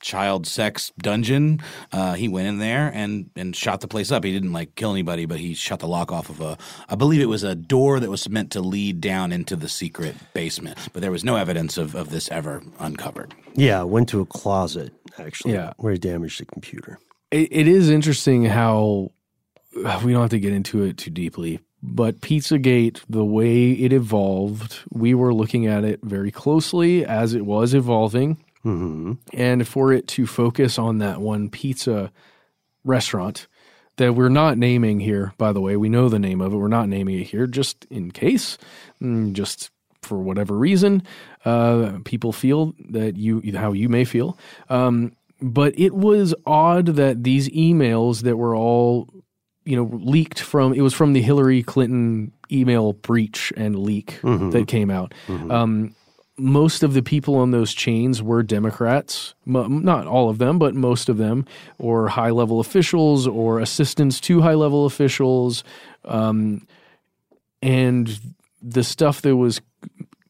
[0.00, 1.60] child sex dungeon.
[1.92, 4.24] Uh, he went in there and and shot the place up.
[4.24, 6.58] He didn't like kill anybody, but he shot the lock off of a.
[6.88, 10.14] I believe it was a door that was meant to lead down into the secret
[10.34, 13.34] basement, but there was no evidence of of this ever uncovered.
[13.54, 15.54] Yeah, went to a closet actually.
[15.54, 16.98] Yeah, where he damaged the computer.
[17.30, 19.10] it, it is interesting how
[19.74, 21.60] we don't have to get into it too deeply.
[21.80, 27.46] But Pizzagate, the way it evolved, we were looking at it very closely as it
[27.46, 29.12] was evolving Mm-hmm.
[29.32, 32.10] And for it to focus on that one pizza
[32.84, 33.46] restaurant
[33.96, 36.56] that we're not naming here, by the way, we know the name of it.
[36.56, 38.58] We're not naming it here just in case,
[39.02, 39.70] mm, just
[40.02, 41.02] for whatever reason,
[41.44, 44.38] uh, people feel that you, how you may feel.
[44.68, 49.08] Um, but it was odd that these emails that were all,
[49.64, 54.50] you know, leaked from, it was from the Hillary Clinton email breach and leak mm-hmm.
[54.50, 55.12] that came out.
[55.26, 55.50] Mm-hmm.
[55.50, 55.94] Um,
[56.38, 61.08] most of the people on those chains were Democrats, not all of them, but most
[61.08, 61.44] of them,
[61.78, 65.64] or high level officials or assistants to high level officials.
[66.04, 66.66] Um,
[67.60, 68.18] and
[68.62, 69.60] the stuff that was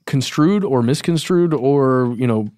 [0.07, 2.49] construed or misconstrued or, you know,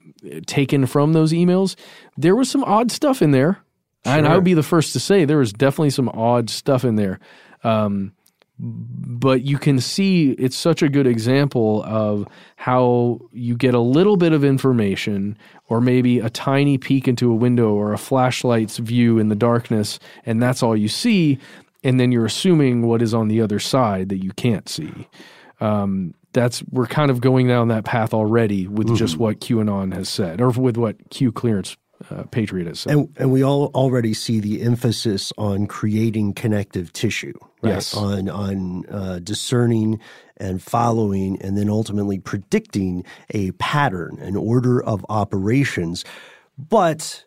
[0.47, 1.77] taken from those emails,
[2.17, 3.59] there was some odd stuff in there.
[4.05, 4.17] Sure.
[4.17, 6.97] And I would be the first to say there was definitely some odd stuff in
[6.97, 7.19] there.
[7.65, 8.13] Um,
[8.63, 14.17] but you can see it's such a good example of how you get a little
[14.17, 15.37] bit of information
[15.69, 19.99] or maybe a tiny peek into a window or a flashlight's view in the darkness
[20.27, 21.39] and that's all you see
[21.83, 25.09] and then you're assuming what is on the other side that you can't see
[25.61, 28.97] um, that's we're kind of going down that path already with mm-hmm.
[28.97, 31.77] just what QAnon has said or with what Q clearance
[32.09, 32.87] uh, Patriot.
[32.87, 37.75] And, and we all already see the emphasis on creating connective tissue, right?
[37.75, 37.95] Yes.
[37.95, 40.01] On on uh, discerning
[40.37, 46.05] and following, and then ultimately predicting a pattern, an order of operations.
[46.57, 47.25] But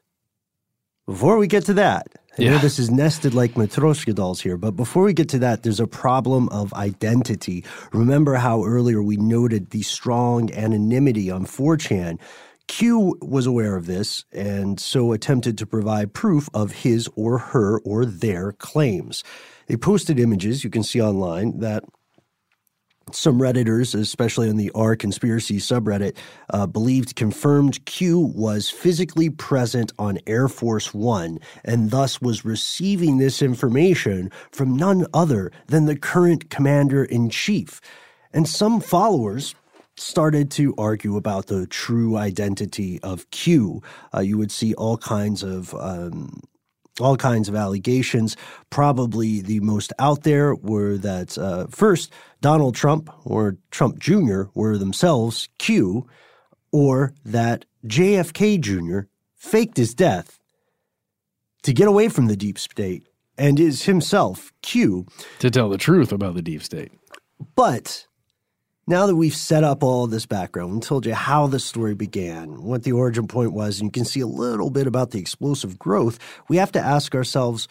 [1.06, 2.08] before we get to that,
[2.38, 2.52] I yeah.
[2.52, 5.80] know this is nested like Matryoshka dolls here, but before we get to that, there's
[5.80, 7.64] a problem of identity.
[7.92, 12.18] Remember how earlier we noted the strong anonymity on 4chan
[12.68, 17.80] Q was aware of this and so attempted to provide proof of his or her
[17.80, 19.24] or their claims.
[19.68, 21.84] They posted images you can see online that
[23.12, 26.16] some Redditors, especially on the R conspiracy subreddit,
[26.50, 33.18] uh, believed confirmed Q was physically present on Air Force One and thus was receiving
[33.18, 37.82] this information from none other than the current commander in chief.
[38.32, 39.54] And some followers
[39.96, 43.82] started to argue about the true identity of Q.
[44.14, 46.42] Uh, you would see all kinds of um,
[47.00, 48.36] all kinds of allegations.
[48.70, 54.44] Probably the most out there were that uh, first Donald Trump or Trump Jr.
[54.54, 56.08] were themselves Q,
[56.72, 59.08] or that JFK Jr.
[59.36, 60.40] faked his death
[61.64, 65.06] to get away from the deep state and is himself Q.
[65.40, 66.92] To tell the truth about the deep state.
[67.56, 68.06] But
[68.88, 72.64] now that we've set up all this background and told you how the story began,
[72.64, 75.80] what the origin point was, and you can see a little bit about the explosive
[75.80, 76.20] growth,
[76.50, 77.68] we have to ask ourselves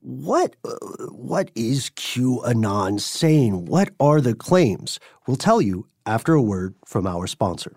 [0.00, 0.76] what uh,
[1.10, 3.66] what is QAnon saying?
[3.66, 5.00] What are the claims?
[5.26, 7.76] We'll tell you after a word from our sponsor.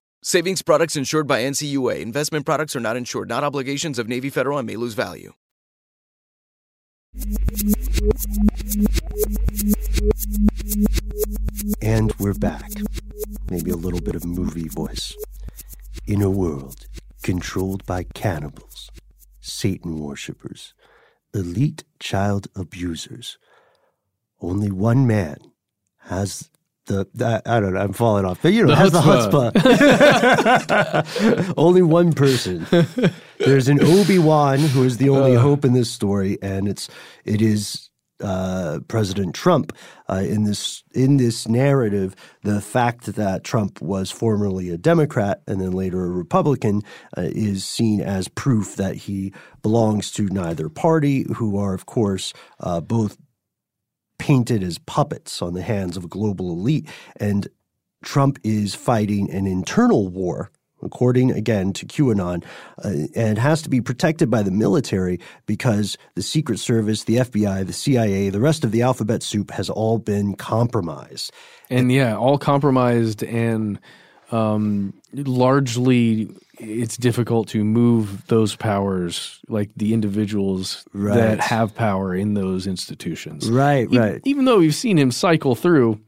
[0.23, 1.99] Savings products insured by NCUA.
[1.99, 5.33] Investment products are not insured, not obligations of Navy Federal and may lose value.
[11.81, 12.69] And we're back.
[13.49, 15.15] Maybe a little bit of movie voice.
[16.05, 16.85] In a world
[17.23, 18.91] controlled by cannibals,
[19.39, 20.75] Satan worshippers,
[21.33, 23.39] elite child abusers,
[24.39, 25.37] only one man
[26.01, 26.51] has
[26.87, 29.53] the, the I don't know, I'm falling off, but you know, The has chutzpah.
[29.53, 31.53] the chutzpah.
[31.57, 32.65] only one person.
[33.39, 36.89] There's an Obi Wan who is the only hope in this story, and it's
[37.25, 37.89] it is
[38.23, 39.73] uh, President Trump
[40.09, 42.15] uh, in this in this narrative.
[42.43, 46.81] The fact that Trump was formerly a Democrat and then later a Republican
[47.17, 52.33] uh, is seen as proof that he belongs to neither party, who are of course
[52.59, 53.17] uh, both
[54.21, 56.87] painted as puppets on the hands of a global elite.
[57.19, 57.47] And
[58.03, 60.51] Trump is fighting an internal war,
[60.83, 62.43] according again to QAnon,
[62.83, 67.65] uh, and has to be protected by the military because the Secret Service, the FBI,
[67.65, 71.31] the CIA, the rest of the alphabet soup has all been compromised.
[71.71, 73.79] and yeah, all compromised and
[74.31, 76.29] um, largely
[76.61, 81.15] it's difficult to move those powers, like the individuals Right.
[81.15, 83.49] that have power in those institutions.
[83.49, 84.21] Right, E- right.
[84.25, 85.99] Even though we've seen him cycle through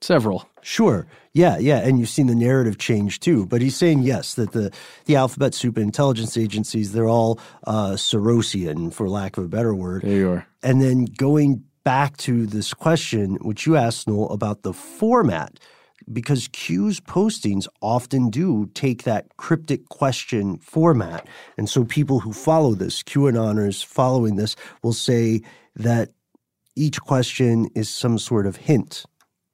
[0.00, 0.48] several.
[0.60, 1.06] Sure.
[1.32, 1.78] Yeah, yeah.
[1.78, 3.46] And you've seen the narrative change too.
[3.46, 4.70] But he's saying, yes, that the,
[5.06, 10.02] the alphabet soup intelligence agencies, they're all uh, Sorosian, for lack of a better word.
[10.02, 10.46] There you are.
[10.62, 15.58] And then going back to this question, which you asked, Noel, about the format,
[16.12, 21.26] because Q's postings often do take that cryptic question format.
[21.56, 25.42] And so people who follow this, QAnoners following this, will say
[25.76, 26.10] that
[26.76, 29.04] each question is some sort of hint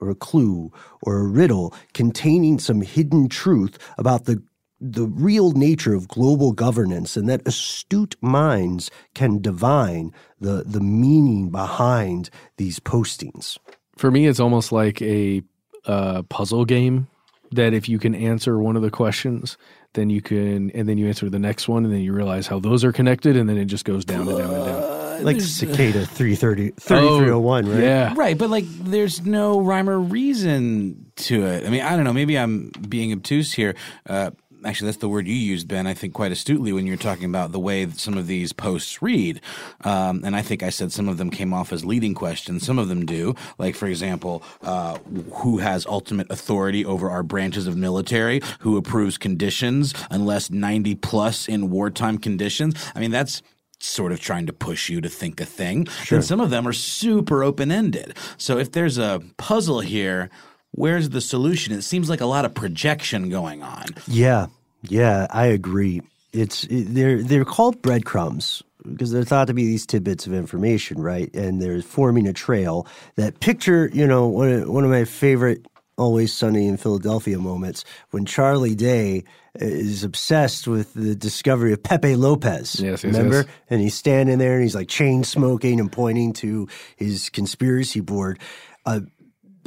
[0.00, 0.72] or a clue
[1.02, 4.42] or a riddle containing some hidden truth about the
[4.82, 11.50] the real nature of global governance and that astute minds can divine the the meaning
[11.50, 13.58] behind these postings.
[13.96, 15.42] For me, it's almost like a
[15.86, 17.08] uh, puzzle game
[17.52, 19.56] that if you can answer one of the questions,
[19.94, 22.60] then you can, and then you answer the next one, and then you realize how
[22.60, 25.24] those are connected, and then it just goes down and down and down.
[25.24, 27.78] Like Cicada 330, 3301, right?
[27.82, 28.14] Yeah.
[28.16, 31.66] Right, but like there's no rhyme or reason to it.
[31.66, 32.12] I mean, I don't know.
[32.12, 33.74] Maybe I'm being obtuse here.
[34.08, 34.30] Uh,
[34.64, 35.86] actually, that's the word you used, Ben.
[35.86, 39.02] I think quite astutely when you're talking about the way that some of these posts
[39.02, 39.40] read.
[39.82, 42.64] Um, and I think I said some of them came off as leading questions.
[42.64, 43.34] Some of them do.
[43.58, 44.98] Like, for example, uh,
[45.34, 48.40] who has ultimate authority over our branches of military?
[48.60, 52.74] Who approves conditions unless 90 plus in wartime conditions?
[52.94, 53.42] I mean, that's
[53.80, 55.86] sort of trying to push you to think a thing.
[56.04, 56.16] Sure.
[56.18, 58.14] And some of them are super open ended.
[58.36, 60.30] So if there's a puzzle here,
[60.72, 61.74] where's the solution?
[61.74, 63.86] It seems like a lot of projection going on.
[64.06, 64.46] Yeah,
[64.82, 66.02] yeah, I agree.
[66.32, 71.00] It's it, they're they're called breadcrumbs because they're thought to be these tidbits of information,
[71.02, 71.32] right?
[71.34, 75.66] And they're forming a trail that picture, you know, one of, one of my favorite
[75.98, 79.24] Always Sunny in Philadelphia moments when Charlie Day
[79.56, 82.80] is obsessed with the discovery of Pepe Lopez.
[82.80, 83.36] Yes, yes remember?
[83.36, 83.46] yes.
[83.68, 88.38] And he's standing there and he's like chain smoking and pointing to his conspiracy board.
[88.86, 89.00] Uh,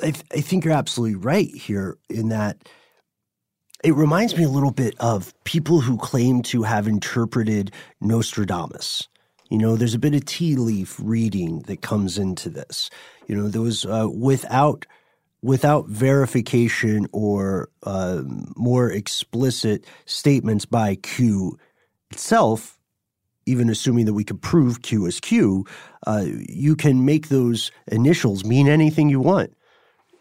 [0.01, 2.57] I, th- I think you're absolutely right here in that
[3.83, 7.71] it reminds me a little bit of people who claim to have interpreted
[8.01, 9.07] Nostradamus.
[9.49, 12.89] You know, there's a bit of tea leaf reading that comes into this.
[13.27, 14.85] You know, those uh, without
[15.41, 18.23] without verification or uh,
[18.55, 21.59] more explicit statements by Q
[22.09, 22.79] itself,
[23.45, 25.65] even assuming that we could prove Q as Q,
[26.07, 29.53] uh, you can make those initials mean anything you want.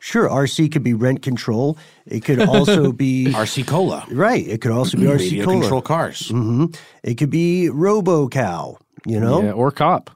[0.05, 1.79] Sure, RC could be rent control.
[2.07, 4.05] It could also be RC Cola.
[4.11, 4.45] Right.
[4.45, 5.61] It could also be RC Radio Cola.
[5.61, 6.29] control cars.
[6.29, 6.67] hmm
[7.05, 8.79] It could be RoboCow.
[9.07, 10.11] You know, Yeah, or cop.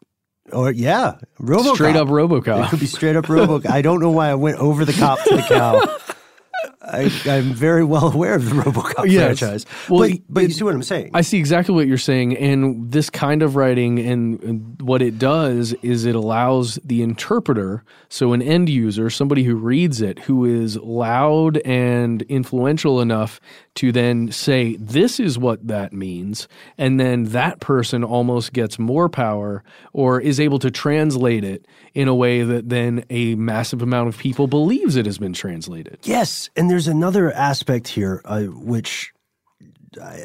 [0.52, 1.74] or yeah, RoboCop.
[1.74, 2.64] Straight up RoboCop.
[2.66, 3.70] It could be straight up RoboCop.
[3.70, 5.80] I don't know why I went over the cop to the cow.
[6.86, 9.38] I, I'm very well aware of the RoboCop Yes.
[9.38, 9.66] franchise.
[9.88, 11.10] Well, but but you see what I'm saying?
[11.14, 15.18] I see exactly what you're saying, and this kind of writing and, and what it
[15.18, 20.44] does is it allows the interpreter, so an end user, somebody who reads it, who
[20.44, 23.40] is loud and influential enough
[23.76, 26.46] to then say, "This is what that means,"
[26.78, 29.62] and then that person almost gets more power
[29.92, 34.18] or is able to translate it in a way that then a massive amount of
[34.18, 35.98] people believes it has been translated.
[36.04, 39.10] Yes, and there's another aspect here, uh, which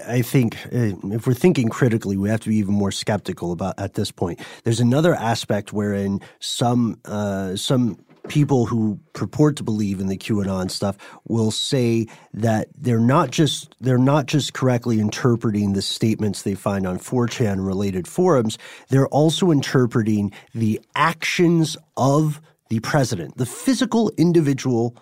[0.06, 3.80] I, think, uh, if we're thinking critically, we have to be even more skeptical about
[3.80, 4.42] at this point.
[4.66, 10.70] There's another aspect wherein some uh, some people who purport to believe in the QAnon
[10.70, 16.54] stuff will say that they're not just they're not just correctly interpreting the statements they
[16.54, 18.58] find on 4chan related forums.
[18.90, 24.98] They're also interpreting the actions of the president, the physical individual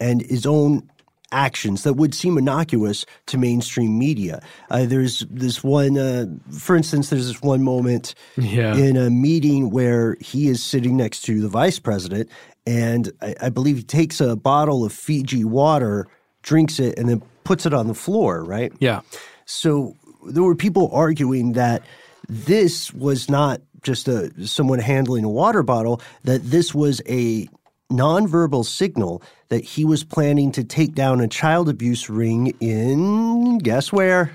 [0.00, 0.88] and his own
[1.32, 4.42] actions that would seem innocuous to mainstream media.
[4.68, 6.26] Uh, there's this one, uh,
[6.58, 8.74] for instance, there's this one moment Yeah.
[8.74, 12.28] in a meeting where he is sitting next to the vice president,
[12.66, 16.08] and I, I believe he takes a bottle of Fiji water,
[16.42, 18.72] drinks it, and then puts it on the floor, right?
[18.80, 19.02] Yeah.
[19.44, 19.94] So
[20.26, 21.82] there were people arguing that
[22.28, 27.48] this was not just a someone handling a water bottle, that this was a
[27.90, 33.92] nonverbal signal that he was planning to take down a child abuse ring in guess
[33.92, 34.32] where?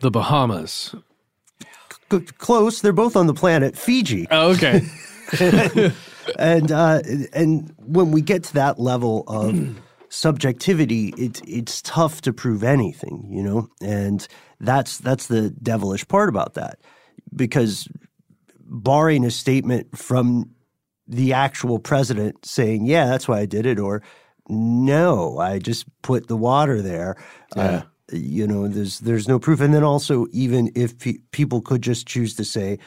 [0.00, 0.94] The Bahamas.
[2.10, 2.80] C- close.
[2.80, 4.26] They're both on the planet Fiji.
[4.30, 4.82] Oh, okay.
[6.38, 7.00] and uh,
[7.32, 13.26] and when we get to that level of subjectivity, it's it's tough to prove anything,
[13.30, 14.26] you know, and
[14.60, 16.78] that's that's the devilish part about that,
[17.34, 17.88] because
[18.66, 20.53] barring a statement from
[21.06, 24.02] the actual president saying, "Yeah, that's why I did it," or
[24.48, 27.16] "No, I just put the water there,"
[27.56, 27.82] uh,
[28.12, 32.06] you know, there's there's no proof, and then also even if pe- people could just
[32.06, 32.78] choose to say.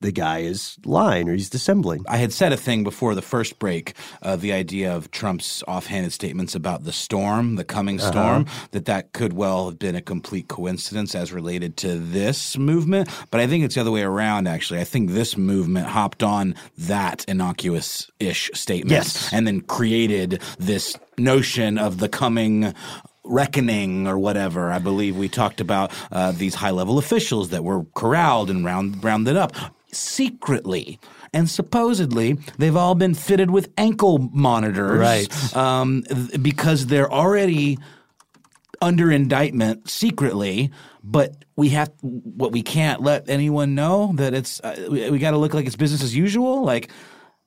[0.00, 2.04] The guy is lying or he's dissembling.
[2.08, 6.12] I had said a thing before the first break, uh, the idea of Trump's offhanded
[6.12, 10.48] statements about the storm, the coming storm, that that could well have been a complete
[10.48, 13.08] coincidence as related to this movement.
[13.30, 14.80] But I think it's the other way around, actually.
[14.80, 19.32] I think this movement hopped on that innocuous ish statement Yes.
[19.32, 22.74] and then created this notion of the coming
[23.24, 24.70] reckoning or whatever.
[24.70, 29.02] I believe we talked about uh, these high level officials that were corralled and round,
[29.02, 29.52] rounded up
[29.94, 30.98] secretly.
[31.32, 35.56] and supposedly they've all been fitted with ankle monitors, Right.
[35.56, 37.78] Um, th- because they're already
[38.80, 40.70] under indictment secretly,
[41.02, 45.30] but we have what we can't let anyone know that it's uh, we, we got
[45.32, 46.64] to look like it's business as usual.
[46.64, 46.90] Like,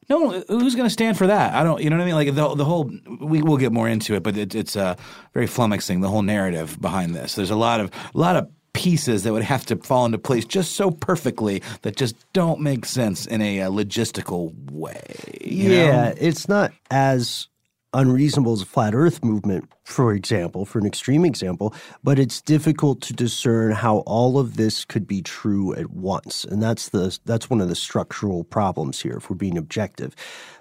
[0.10, 1.54] no, who's going to stand for that?
[1.54, 1.82] I don't.
[1.82, 2.16] You know what I mean?
[2.16, 2.90] Like the the whole
[3.22, 4.96] we will get more into it, but it, it's uh,
[5.34, 7.36] very flummoxing the whole narrative behind this.
[7.36, 10.46] There's a lot of a lot of pieces that would have to fall into place
[10.46, 15.02] just so perfectly that just don't make sense in a, uh logistical way.
[15.42, 15.76] you know?
[15.76, 17.48] Yeah, it's not as
[17.94, 21.74] unreasonable as a flat earth movement, for example, for an extreme example,
[22.04, 26.44] but it's difficult to discern how all of this could be true at once.
[26.44, 30.16] And that's the that's one of the structural problems here if we're being objective.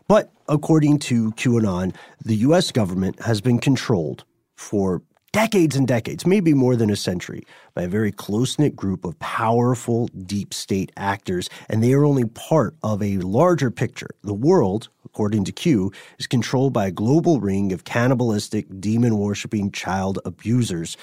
[0.08, 1.94] But according to QAnon,
[2.24, 4.24] the US government has been controlled
[4.56, 5.02] for
[5.36, 9.18] decades and decades, maybe more than a century, by a very close knit group of
[9.18, 14.08] powerful deep state actors, and they are only part of a larger picture.
[14.22, 19.72] The world, according to Q, is controlled by a global ring of cannibalistic, demon worshipping
[19.72, 20.96] child abusers.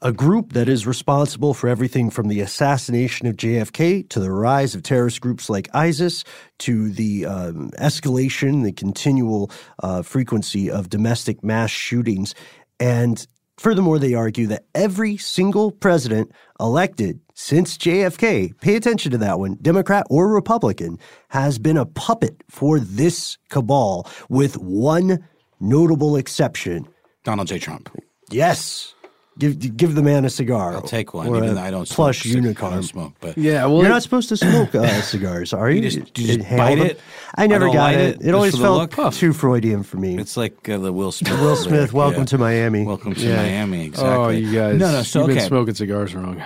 [0.00, 4.74] A group that is responsible for everything from the assassination of JFK to the rise
[4.74, 6.24] of terrorist groups like ISIS
[6.60, 9.50] to the um, escalation, the continual
[9.82, 12.34] uh, frequency of domestic mass shootings.
[12.80, 19.38] And furthermore, they argue that every single president elected since JFK, pay attention to that
[19.38, 20.98] one, Democrat or Republican,
[21.28, 25.26] has been a puppet for this cabal with one
[25.60, 26.88] notable exception.
[27.24, 27.58] Donald J.
[27.58, 27.90] Trump.
[28.30, 28.94] Yes.
[29.38, 30.72] Give give the man a cigar.
[30.72, 31.26] I'll take one.
[31.28, 32.72] Or even a though I don't plush smoke, I unicorn.
[32.72, 35.82] don't smoke, but Yeah, well, You're it- not supposed to smoke uh, cigars, are you?
[35.82, 36.86] You just- you just inhale bite them?
[36.86, 37.00] it?
[37.34, 38.16] I never I got light it.
[38.22, 39.12] it, It, always for felt look?
[39.12, 40.16] too Freudian for me.
[40.16, 41.38] It's like uh, the Will Smith.
[41.40, 42.24] Will Smith, lyric, welcome yeah.
[42.26, 42.84] to Miami.
[42.84, 43.36] Welcome to Yeah.
[43.36, 43.84] Miami.
[43.86, 44.14] Exactly.
[44.14, 44.78] Oh, you guys!
[44.78, 45.02] No, no.
[45.02, 45.38] So you've okay.
[45.40, 46.42] been smoking cigars wrong.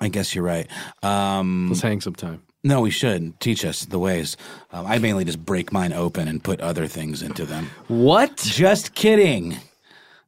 [0.00, 0.68] I guess you're right.
[1.02, 2.42] Um, Let's hang some time.
[2.62, 4.36] no, we should teach us the ways.
[4.72, 7.70] Um, I mainly just break mine open and put other things into them.
[7.88, 8.36] What?
[8.36, 9.56] Just kidding.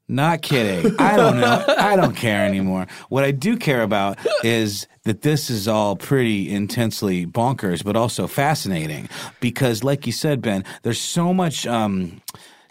[0.09, 0.95] Not kidding.
[0.99, 1.65] I don't know.
[1.79, 2.87] I don't care anymore.
[3.09, 8.27] What I do care about is that this is all pretty intensely bonkers, but also
[8.27, 9.09] fascinating
[9.41, 11.67] because, like you said, Ben, there's so much.
[11.67, 12.21] Um,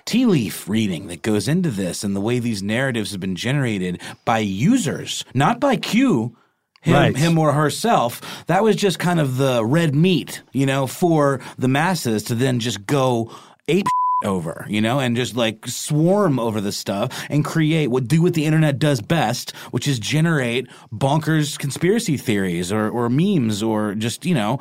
[0.06, 4.02] tea leaf reading that goes into this and the way these narratives have been generated
[4.26, 6.36] by users, not by Q,
[6.82, 7.16] him, Right.
[7.16, 8.44] him or herself.
[8.48, 12.60] That was just kind of the red meat, you know, for the masses to then
[12.60, 13.32] just go
[13.68, 13.86] ape
[14.24, 18.34] over, you know, and just like swarm over the stuff and create what do what
[18.34, 24.26] the internet does best, which is generate bonkers conspiracy theories or, or memes or just,
[24.26, 24.60] you know,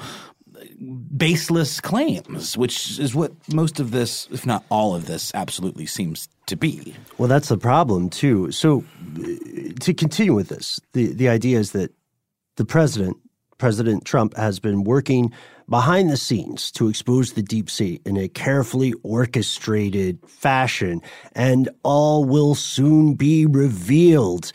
[1.17, 6.29] baseless claims, which is what most of this, if not all of this, absolutely seems
[6.47, 6.95] to be.
[7.19, 8.51] Well, that's the problem too.
[8.51, 8.85] So,
[9.19, 9.25] uh,
[9.81, 11.93] to continue with this, the the idea is that
[12.57, 13.17] the president,
[13.59, 15.33] President Trump, has been working
[15.71, 21.01] behind the scenes to expose the deep state in a carefully orchestrated fashion,
[21.33, 24.53] and all will soon be revealed.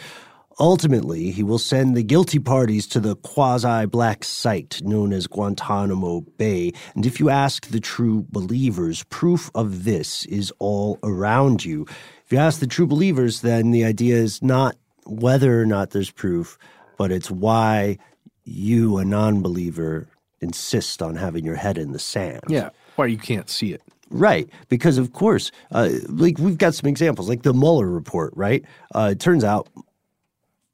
[0.59, 6.21] Ultimately, he will send the guilty parties to the quasi black site known as Guantanamo
[6.37, 6.71] Bay.
[6.95, 11.85] And if you ask the true believers, proof of this is all around you.
[12.25, 16.11] If you ask the true believers, then the idea is not whether or not there's
[16.11, 16.57] proof,
[16.97, 17.97] but it's why
[18.45, 20.07] you, a non believer,
[20.45, 22.43] insist on having your head in the sand.
[22.47, 22.69] Yeah.
[22.95, 23.81] Why you can't see it?
[24.11, 28.33] Right, because of course, uh, like we've got some examples, like the Mueller report.
[28.35, 29.67] Right, uh, it turns out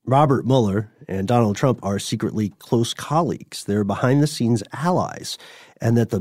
[0.05, 3.63] Robert Mueller and Donald Trump are secretly close colleagues.
[3.63, 5.37] They're behind the scenes allies,
[5.79, 6.19] and that the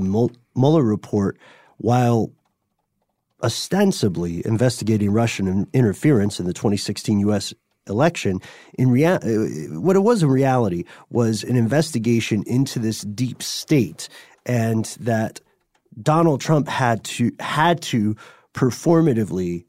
[0.55, 1.37] Mueller report,
[1.79, 2.31] while
[3.43, 7.53] ostensibly investigating Russian interference in the 2016 U.S.
[7.91, 8.41] election,
[8.75, 14.09] in rea- uh, what it was in reality was an investigation into this deep state,
[14.47, 15.41] and that
[16.01, 18.17] Donald Trump had to had to
[18.55, 19.65] performatively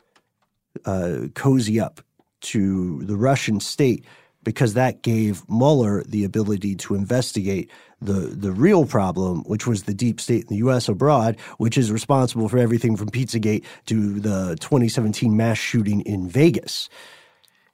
[0.86, 2.02] uh, cozy up
[2.42, 4.06] to the Russian state
[4.44, 7.70] because that gave Mueller the ability to investigate
[8.02, 10.90] the the real problem, which was the deep state in the U.S.
[10.90, 16.90] abroad, which is responsible for everything from Pizzagate to the 2017 mass shooting in Vegas.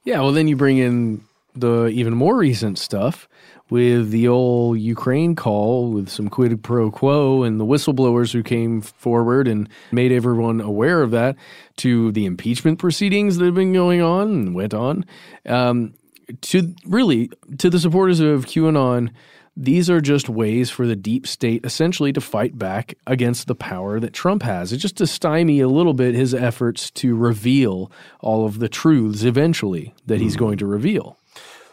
[0.07, 1.19] Yeah, well, then you bring in
[1.53, 3.27] the even more recent stuff
[3.69, 8.79] with the old Ukraine call with some quid pro quo and the whistleblowers who came
[8.79, 11.35] forward and made everyone aware of that
[11.75, 15.03] to the impeachment proceedings that have been going on and went on.
[15.45, 15.93] Um,
[16.39, 19.09] to really, to the supporters of QAnon,
[19.57, 23.99] these are just ways for the deep state essentially to fight back against the power
[23.99, 24.71] that Trump has.
[24.71, 29.23] It's just to stymie a little bit his efforts to reveal all of the truths
[29.23, 30.39] eventually that he's hmm.
[30.39, 31.17] going to reveal.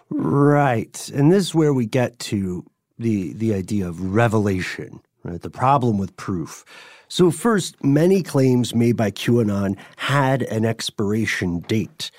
[0.08, 1.10] Right.
[1.10, 2.64] And this is where we get to
[2.98, 5.40] the the idea of revelation, right?
[5.40, 6.64] The problem with proof.
[7.08, 12.10] So, first, many claims made by QAnon had an expiration date.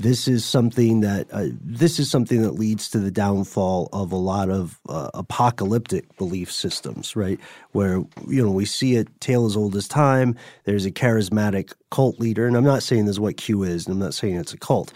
[0.00, 4.16] This is something that uh, this is something that leads to the downfall of a
[4.16, 7.38] lot of uh, apocalyptic belief systems, right?
[7.72, 10.36] Where you know we see it tale as old as time.
[10.64, 13.92] There's a charismatic cult leader, and I'm not saying this is what Q is, and
[13.92, 14.90] I'm not saying it's a cult.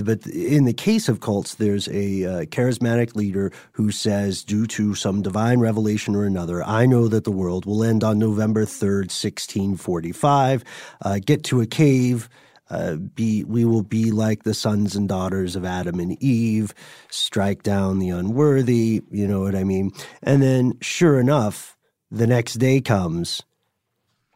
[0.00, 4.94] But in the case of cults, there's a uh, charismatic leader who says, due to
[4.94, 9.10] some divine revelation or another, I know that the world will end on November 3rd,
[9.10, 10.64] 1645.
[11.02, 12.28] Uh, get to a cave.
[12.68, 16.74] Uh, be we will be like the sons and daughters of Adam and Eve,
[17.10, 19.02] strike down the unworthy.
[19.10, 19.92] You know what I mean?
[20.22, 21.76] And then, sure enough,
[22.10, 23.42] the next day comes,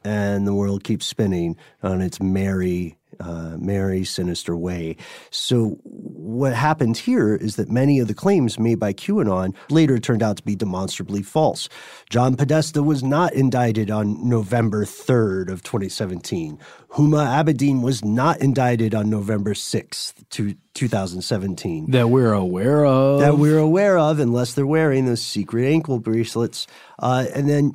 [0.04, 4.96] and the world keeps spinning on its merry uh, merry, sinister way.
[5.30, 10.22] So, what happened here is that many of the claims made by QAnon later turned
[10.22, 11.68] out to be demonstrably false.
[12.08, 16.58] John Podesta was not indicted on November 3rd of 2017.
[16.90, 21.90] Huma Abedin was not indicted on November 6th, to 2017.
[21.90, 23.20] That we're aware of.
[23.20, 26.66] That we're aware of, unless they're wearing those secret ankle bracelets.
[26.98, 27.74] Uh, and then.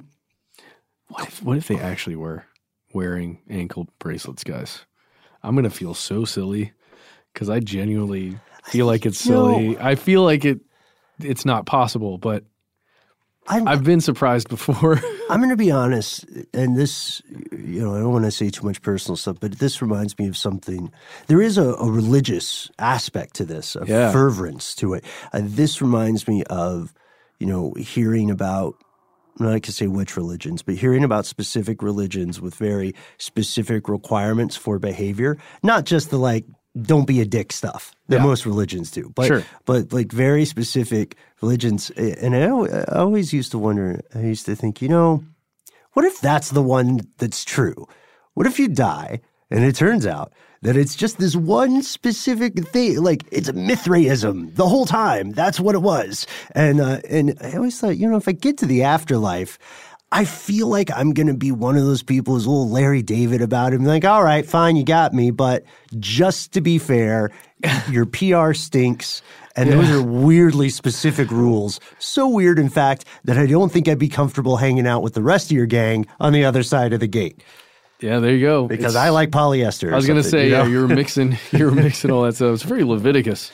[1.08, 2.46] What if, what if they actually were
[2.94, 4.86] wearing ankle bracelets, guys?
[5.46, 6.74] I'm gonna feel so silly
[7.34, 9.78] because I genuinely feel like it's silly.
[9.78, 10.62] I feel like it
[11.20, 12.44] it's not possible, but
[13.48, 15.00] i have been surprised before.
[15.30, 17.22] I'm going to be honest, and this,
[17.52, 20.28] you know, I don't want to say too much personal stuff, but this reminds me
[20.28, 20.92] of something.
[21.28, 24.12] There is a, a religious aspect to this, a yeah.
[24.12, 25.04] fervence to it.
[25.32, 26.94] Uh, this reminds me of,
[27.40, 28.76] you know, hearing about
[29.38, 34.80] Going to say which religions, but hearing about specific religions with very specific requirements for
[34.80, 36.46] behavior, not just the like
[36.82, 38.24] don't be a dick stuff that yeah.
[38.24, 39.44] most religions do, but sure.
[39.66, 41.90] but like very specific religions.
[41.92, 44.02] And I, I always used to wonder.
[44.14, 45.24] I used to think, you know,
[45.94, 47.88] what if that's the one that's true?
[48.34, 50.34] What if you die and it turns out
[50.66, 53.02] that it's just this one specific thing.
[53.02, 55.32] Like it's Mithraism the whole time.
[55.32, 56.26] That's what it was.
[56.54, 59.60] And uh, and I always thought, you know, if I get to the afterlife,
[60.12, 63.02] I feel like I'm going to be one of those people who's a little Larry
[63.02, 63.82] David about it.
[63.82, 65.30] like, all right, fine, you got me.
[65.30, 65.64] But
[66.00, 67.32] just to be fair,
[67.90, 69.22] your PR stinks.
[69.56, 69.76] And yeah.
[69.76, 71.80] those are weirdly specific rules.
[72.00, 75.22] So weird, in fact, that I don't think I'd be comfortable hanging out with the
[75.22, 77.42] rest of your gang on the other side of the gate.
[78.06, 78.68] Yeah, there you go.
[78.68, 79.92] Because it's, I like polyester.
[79.92, 80.64] I was going to say, you know?
[80.64, 82.54] yeah, you were mixing, you were mixing all that stuff.
[82.54, 83.52] It's very Leviticus.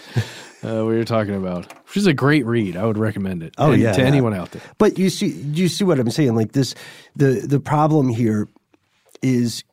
[0.61, 2.75] Uh, what you're talking about, which is a great read.
[2.75, 3.55] I would recommend it.
[3.57, 4.07] Oh yeah, to yeah.
[4.07, 4.61] anyone out there.
[4.77, 6.35] But you see, you see what I'm saying?
[6.35, 6.75] Like this,
[7.15, 8.47] the the problem here
[9.23, 9.63] is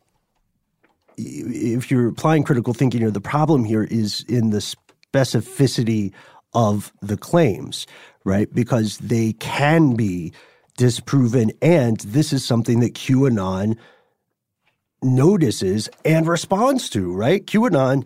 [1.19, 4.65] if you're applying critical thinking here, the problem here is in the
[5.13, 6.13] specificity
[6.55, 7.87] of the claims,
[8.25, 8.51] right?
[8.55, 10.33] Because they can be
[10.79, 13.77] disproven, and this is something that QAnon
[15.03, 17.47] notices and responds to, right?
[17.47, 18.05] QAnon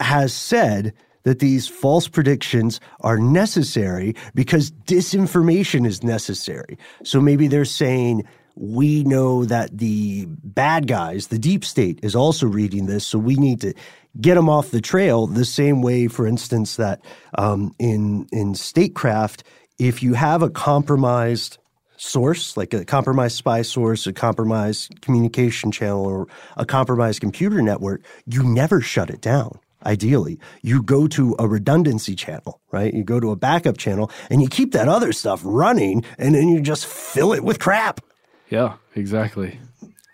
[0.00, 0.92] has said
[1.24, 6.76] that these false predictions are necessary because disinformation is necessary.
[7.04, 8.24] So maybe they're saying,
[8.54, 13.36] we know that the bad guys, the deep state, is also reading this, so we
[13.36, 13.72] need to
[14.20, 15.26] get them off the trail.
[15.26, 17.00] The same way, for instance, that
[17.38, 19.44] um, in in statecraft,
[19.78, 21.58] if you have a compromised
[22.02, 26.26] source, like a compromised spy source, a compromised communication channel, or
[26.56, 29.58] a compromised computer network, you never shut it down.
[29.86, 32.92] Ideally, you go to a redundancy channel, right?
[32.92, 36.48] You go to a backup channel and you keep that other stuff running and then
[36.48, 38.00] you just fill it with crap.
[38.48, 39.58] Yeah, exactly.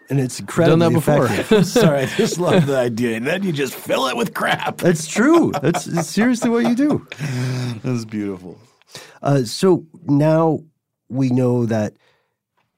[0.08, 1.26] And it's incredibly Done that before.
[1.26, 1.66] effective.
[1.66, 3.16] Sorry, I just love the idea.
[3.16, 4.78] And then you just fill it with crap.
[4.78, 5.52] That's true.
[5.60, 7.06] That's, that's seriously what you do.
[7.84, 8.58] That's beautiful.
[9.20, 10.60] Uh, so now
[11.08, 11.94] we know that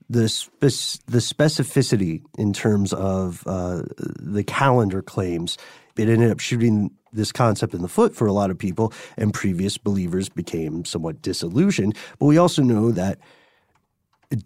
[0.09, 0.23] the
[0.61, 5.57] the specificity in terms of uh, the calendar claims
[6.01, 9.35] it ended up shooting this concept in the foot for a lot of people, and
[9.35, 11.97] previous believers became somewhat disillusioned.
[12.19, 13.19] But we also know that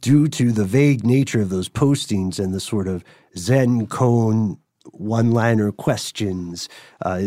[0.00, 3.04] due to the vague nature of those postings and the sort of
[3.36, 4.58] Zen koan
[4.92, 6.68] one liner questions,
[7.02, 7.22] uh,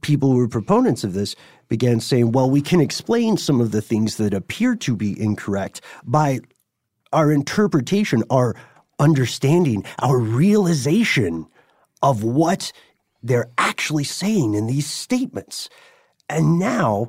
[0.00, 1.36] people who were proponents of this
[1.72, 5.80] began saying, well, we can explain some of the things that appear to be incorrect
[6.04, 6.38] by
[7.14, 8.54] our interpretation, our
[8.98, 11.46] understanding, our realization
[12.02, 12.72] of what
[13.22, 15.70] they're actually saying in these statements.
[16.28, 17.08] And now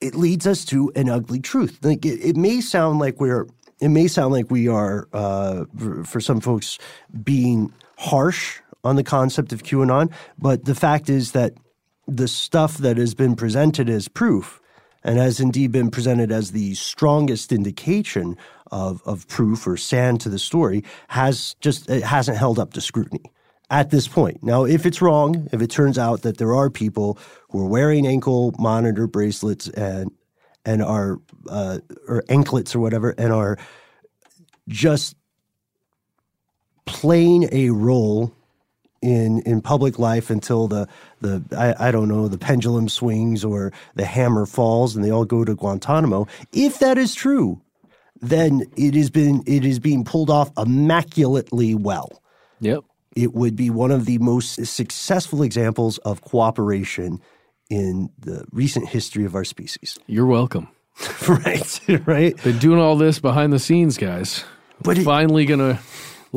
[0.00, 1.78] it leads us to an ugly truth.
[1.80, 3.46] Like it, it may sound like we're,
[3.80, 5.66] it may sound like we are, uh,
[6.04, 6.76] for some folks,
[7.22, 11.54] being harsh on the concept of QAnon, but the fact is that
[12.06, 14.60] the stuff that has been presented as proof
[15.02, 18.36] and has indeed been presented as the strongest indication
[18.72, 22.80] of, of proof or sand to the story, has just it hasn't held up to
[22.80, 23.32] scrutiny
[23.70, 24.42] at this point.
[24.42, 27.18] Now, if it's wrong, if it turns out that there are people
[27.50, 30.10] who are wearing ankle monitor bracelets and
[30.64, 31.78] and are uh,
[32.08, 33.56] or anklets or whatever, and are
[34.68, 35.14] just
[36.84, 38.32] playing a role
[39.06, 40.88] in in public life until the
[41.20, 45.24] the I, I don't know the pendulum swings or the hammer falls and they all
[45.24, 46.26] go to Guantanamo.
[46.52, 47.60] If that is true,
[48.20, 52.20] then it has been it is being pulled off immaculately well.
[52.60, 52.80] Yep.
[53.14, 57.20] It would be one of the most successful examples of cooperation
[57.70, 59.98] in the recent history of our species.
[60.06, 60.68] You're welcome.
[61.28, 62.42] right, right.
[62.42, 64.44] Been doing all this behind the scenes, guys.
[64.82, 65.78] But it- finally gonna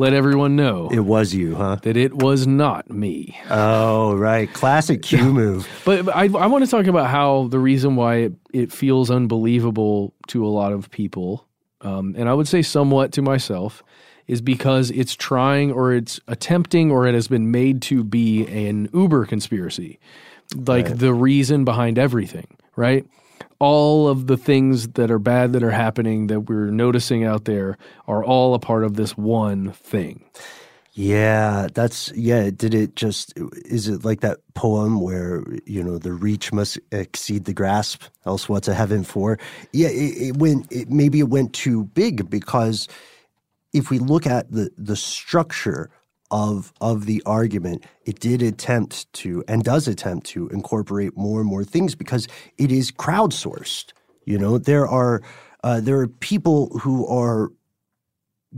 [0.00, 1.76] let everyone know It was you, huh?
[1.82, 3.38] that it was not me.
[3.50, 4.52] Oh, right.
[4.52, 5.68] Classic Q move.
[5.84, 10.14] But I, I want to talk about how the reason why it, it feels unbelievable
[10.28, 11.46] to a lot of people,
[11.82, 13.82] um, and I would say somewhat to myself,
[14.26, 18.88] is because it's trying or it's attempting or it has been made to be an
[18.94, 19.98] Uber conspiracy.
[20.56, 23.06] Like the reason behind everything, right?
[23.58, 27.78] All of the things that are bad that are happening that we're noticing out there
[28.06, 30.24] are all a part of this one thing.
[30.92, 32.50] Yeah, that's yeah.
[32.50, 33.32] Did it just?
[33.64, 38.48] Is it like that poem where you know the reach must exceed the grasp, else
[38.48, 39.38] what's a heaven for?
[39.72, 40.70] Yeah, it, it went.
[40.72, 42.88] It, maybe it went too big because
[43.72, 45.90] if we look at the the structure
[46.30, 51.48] of of the argument, it did attempt to and does attempt to incorporate more and
[51.48, 52.28] more things because
[52.58, 53.92] it is crowdsourced.
[54.24, 55.22] You know, there are
[55.64, 57.50] uh, there are people who are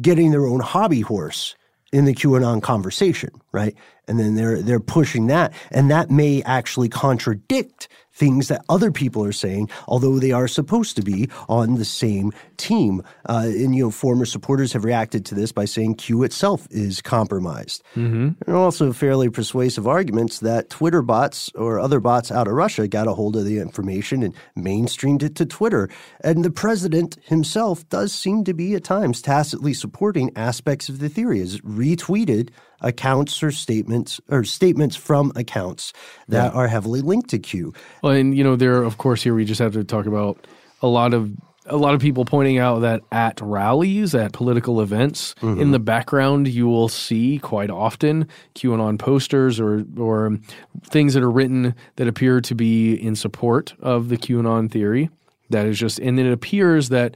[0.01, 1.55] getting their own hobby horse
[1.93, 3.77] in the QAnon conversation, right?
[4.09, 9.25] And then they're they're pushing that, and that may actually contradict things that other people
[9.25, 13.03] are saying, although they are supposed to be on the same team.
[13.29, 17.01] Uh, and you know, former supporters have reacted to this by saying Q itself is
[17.01, 17.83] compromised.
[17.97, 18.31] Mm-hmm.
[18.47, 23.09] And also fairly persuasive arguments that Twitter bots or other bots out of Russia got
[23.09, 25.89] a hold of the information and mainstreamed it to Twitter.
[26.23, 31.09] And the president himself does seem to be at times tacitly supporting aspects of the
[31.09, 32.51] theory, has retweeted
[32.83, 35.93] accounts or statements or statements from accounts
[36.29, 37.73] that are heavily linked to Q.
[38.03, 40.47] Well, and you know, there of course here we just have to talk about
[40.83, 41.31] a lot of
[41.67, 46.49] a lot of people pointing out that at rallies, at political events, in the background
[46.49, 48.27] you will see quite often
[48.57, 50.39] QAnon posters or or
[50.85, 55.09] things that are written that appear to be in support of the QAnon theory.
[55.51, 57.15] That is just, and then it appears that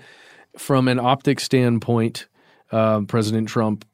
[0.58, 2.26] from an optic standpoint,
[2.70, 3.84] uh, President Trump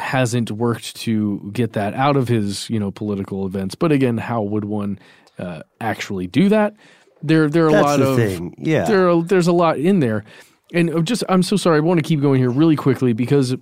[0.00, 3.74] hasn't worked to get that out of his you know political events.
[3.74, 4.98] But again, how would one
[5.38, 6.74] uh, actually do that?
[7.22, 8.84] There, there are a That's lot the of thing, yeah.
[8.84, 10.24] There, are, there's a lot in there,
[10.72, 11.76] and just I'm so sorry.
[11.76, 13.54] I want to keep going here really quickly because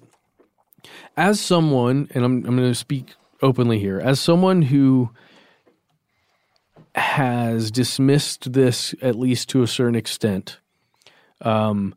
[1.17, 5.11] as someone, and I'm I'm going to speak openly here, as someone who
[6.95, 10.59] has dismissed this at least to a certain extent.
[11.41, 11.95] Um,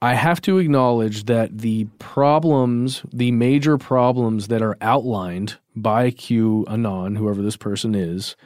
[0.00, 7.16] I have to acknowledge that the problems, the major problems that are outlined by QAnon,
[7.18, 8.36] whoever this person is,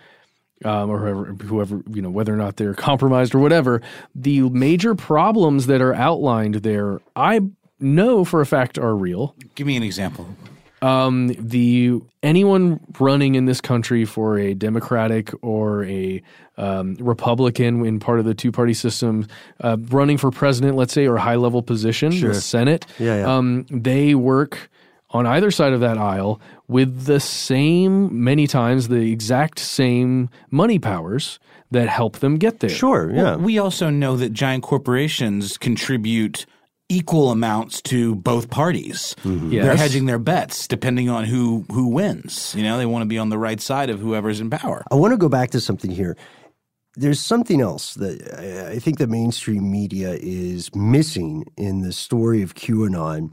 [0.65, 3.83] um, or whoever, whoever, you know, whether or not they're compromised or whatever,
[4.15, 7.41] the major problems that are outlined there, I
[7.79, 9.35] know for a fact are real.
[9.55, 10.35] Give me an example.
[10.83, 16.21] Um, the anyone running in this country for a Democratic or a
[16.57, 19.27] um, Republican in part of the two party system,
[19.61, 23.37] uh, running for president, let's say, or high level position, the Senate, Yeah, yeah.
[23.37, 24.71] Um, they work
[25.11, 30.79] on either side of that aisle with the same, many times, the exact same money
[30.79, 31.39] powers
[31.71, 32.71] that help them get there.
[32.71, 33.37] Sure, yeah.
[33.37, 36.47] We also know that giant corporations contribute
[36.93, 39.17] equal amounts to both parties.
[39.65, 42.55] They're hedging their bets depending on who who wins.
[42.57, 44.85] You know, they want to be on the right side of whoever's in power.
[44.91, 46.17] I want to go back to something here.
[46.95, 52.43] There's something else that I- I think the mainstream media is missing in the story
[52.43, 53.31] of QAnon,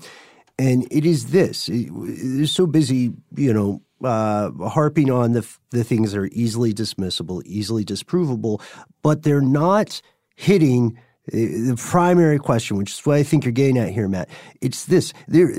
[0.58, 5.84] and it is this: It- they're so busy, you know, uh, harping on the the
[5.84, 8.62] things that are easily dismissible, easily disprovable,
[9.04, 10.02] but they're not
[10.38, 10.98] hitting
[11.32, 14.30] the primary question, which is what I think you're getting at here, Matt.
[14.62, 15.54] It's this: there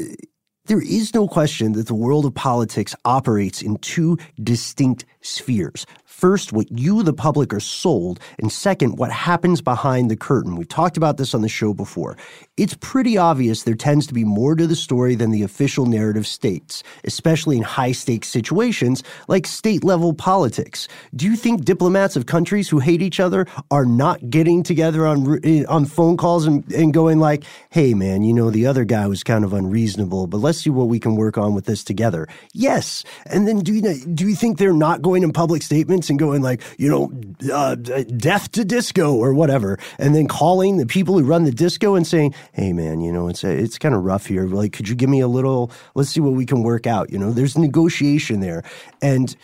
[0.66, 5.86] There is no question that the world of politics operates in two distinct spheres.
[6.04, 10.56] First, what you, the public, are sold, and second, what happens behind the curtain.
[10.56, 12.16] We've talked about this on the show before.
[12.60, 16.26] It's pretty obvious there tends to be more to the story than the official narrative
[16.26, 20.86] states, especially in high stakes situations like state level politics.
[21.16, 25.40] Do you think diplomats of countries who hate each other are not getting together on
[25.42, 29.06] eh, on phone calls and, and going like, "Hey, man, you know the other guy
[29.06, 32.28] was kind of unreasonable, but let's see what we can work on with this together."
[32.52, 36.18] Yes, and then do you do you think they're not going in public statements and
[36.18, 37.10] going like, you know,
[37.54, 41.94] uh, death to disco or whatever, and then calling the people who run the disco
[41.94, 44.46] and saying, "Hey, man, you know, it's it's kind of rough here.
[44.46, 45.70] Like, could you give me a little?
[45.94, 48.62] Let's see what we can work out." You know, there's negotiation there,
[49.02, 49.34] and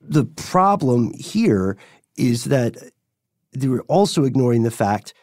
[0.00, 1.76] the problem here
[2.16, 2.76] is that
[3.52, 5.14] they were also ignoring the fact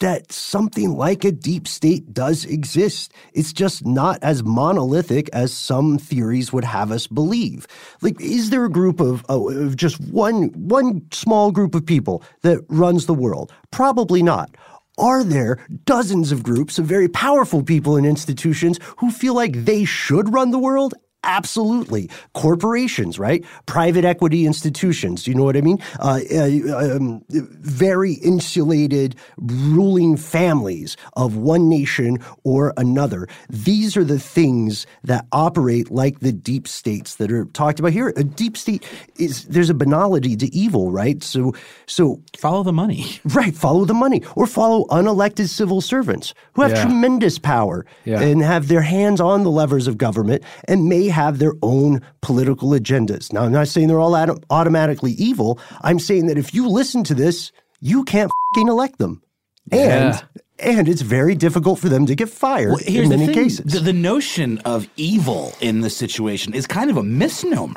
[0.00, 3.12] that something like a deep state does exist.
[3.32, 7.66] It's just not as monolithic as some theories would have us believe.
[8.00, 12.64] Like, is there a group of, of just one one small group of people that
[12.68, 13.52] runs the world?
[13.70, 14.54] Probably not.
[14.98, 19.84] Are there dozens of groups of very powerful people and institutions who feel like they
[19.84, 20.94] should run the world?
[21.24, 22.08] Absolutely.
[22.32, 23.44] Corporations, right?
[23.66, 25.26] Private equity institutions.
[25.26, 25.78] You know what I mean?
[25.98, 33.26] Uh, uh, um, very insulated ruling families of one nation or another.
[33.50, 38.12] These are the things that operate like the deep states that are talked about here.
[38.16, 38.84] A deep state
[39.18, 41.22] is, there's a banality to evil, right?
[41.22, 41.52] So,
[41.86, 42.22] so.
[42.38, 43.04] Follow the money.
[43.38, 43.54] Right.
[43.54, 46.82] Follow the money or follow unelected civil servants who have Yeah.
[46.84, 48.20] tremendous power Yeah.
[48.20, 52.70] and have their hands on the levers of government and may have their own political
[52.70, 53.32] agendas.
[53.32, 55.58] Now, I'm not saying they're all autom- automatically evil.
[55.82, 59.22] I'm saying that if you listen to this, you can't fing elect them.
[59.70, 59.80] And
[60.14, 60.20] Yeah.
[60.60, 63.34] and it's very difficult for them to get fired Well, in the many thing.
[63.34, 63.64] cases.
[63.72, 67.76] The, the notion of evil in this situation is kind of a misnomer.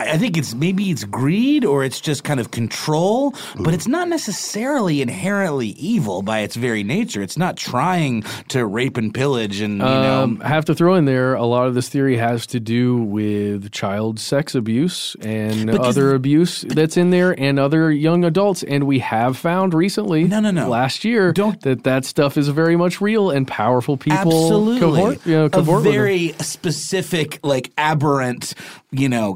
[0.00, 3.86] I I think it's maybe it's greed or it's just kind of control, but it's
[3.88, 7.22] not necessarily inherently evil by its very nature.
[7.22, 10.94] It's not trying to rape and pillage and you Um, know I have to throw
[10.94, 15.66] in there a lot of this theory has to do with child sex abuse and
[15.70, 18.62] But does- other abuse that's in there and other young adults.
[18.62, 20.68] And we have found recently, No, no, no.
[20.68, 24.80] last year, Don't- that that stuff is very much real and powerful people Absolutely.
[24.80, 28.54] cohort, you know, a cohort with very specific, like aberrant,
[28.90, 29.34] you know,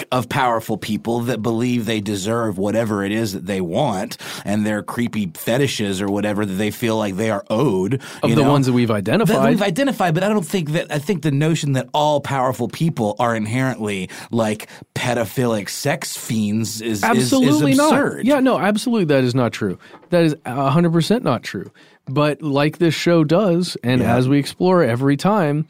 [0.00, 4.66] clique of powerful people that believe they deserve whatever it is that they want and
[4.66, 7.94] their creepy fetishes or whatever that they feel like they are owed.
[8.22, 8.50] Of you the know?
[8.50, 9.28] ones that we've identified.
[9.28, 9.50] That identified.
[9.50, 13.16] we've identified, but I don't think that I think the notion that all powerful people
[13.18, 18.24] are inherently like pedophilic sex fiends is absolutely is, is not.
[18.24, 19.78] Yeah, no, absolutely, that is not true.
[20.10, 21.70] That is hundred percent not true.
[22.06, 25.66] But like this show does, and as we explore every time,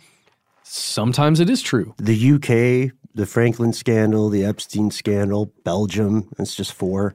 [0.62, 1.94] sometimes it is true.
[1.98, 7.14] the UK, the Franklin scandal, the Epstein scandal, Belgium, that's just four.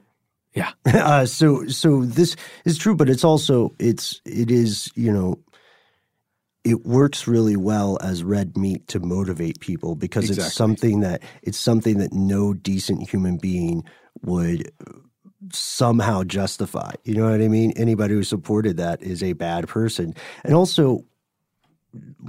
[0.54, 0.72] Yeah.
[0.86, 5.38] uh, so so this is true, but it's also it's it is you know
[6.64, 11.58] it works really well as red meat to motivate people because it's something that it's
[11.58, 13.84] something that no decent human being
[14.22, 14.72] would
[15.52, 16.92] somehow justify.
[17.04, 17.72] You know what I mean?
[17.76, 20.14] Anybody who supported that is a bad person.
[20.42, 21.04] And also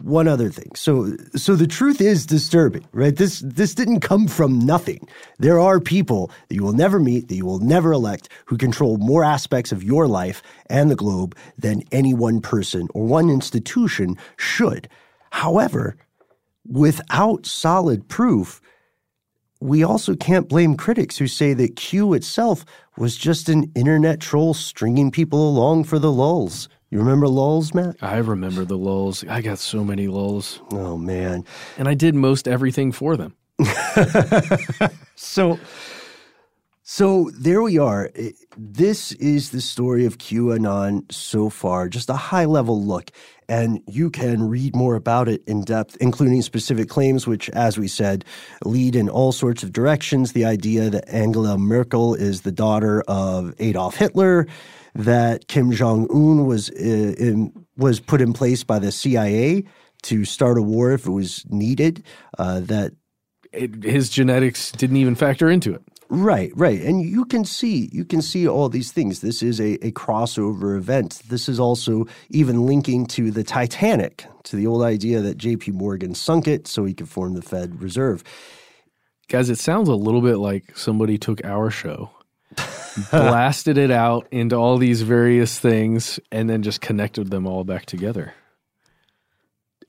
[0.01, 0.71] one other thing.
[0.75, 3.15] So so the truth is disturbing, right?
[3.15, 5.07] This this didn't come from nothing.
[5.39, 8.97] There are people that you will never meet, that you will never elect who control
[8.97, 14.15] more aspects of your life and the globe than any one person or one institution
[14.37, 14.87] should.
[15.31, 15.97] However,
[16.67, 18.61] without solid proof,
[19.59, 22.63] we also can't blame critics who say that Q itself
[22.97, 26.69] was just an internet troll stringing people along for the lulls.
[26.89, 27.97] You remember lulls, Matt?
[28.01, 29.23] I remember the lulls.
[29.27, 31.43] I got so many lulls, Oh man.
[31.77, 33.35] and I did most everything for them.
[35.15, 35.59] So
[36.89, 38.09] so there we are.
[38.55, 43.11] This is the story of QAnon so far, just a high level look.
[43.49, 47.87] And you can read more about it in depth, including specific claims, which, as we
[47.89, 48.23] said,
[48.63, 50.31] lead in all sorts of directions.
[50.31, 54.47] The idea that Angela Merkel is the daughter of Adolf Hitler,
[54.97, 56.73] that Kim Jong Un was uh,
[57.17, 59.63] in, was put in place by the CIA
[60.03, 62.03] to start a war if it was needed.
[62.37, 62.93] Uh, that
[63.53, 65.81] It, his genetics didn't even factor into it.
[66.09, 66.81] Right, right.
[66.81, 69.21] And you can see you can see all these things.
[69.21, 71.21] This is a, a crossover event.
[71.29, 76.15] This is also even linking to the Titanic, to the old idea that JP Morgan
[76.15, 78.23] sunk it so he could form the Fed Reserve.
[79.29, 82.09] Guys, it sounds a little bit like somebody took our show,
[83.11, 87.85] blasted it out into all these various things, and then just connected them all back
[87.85, 88.33] together.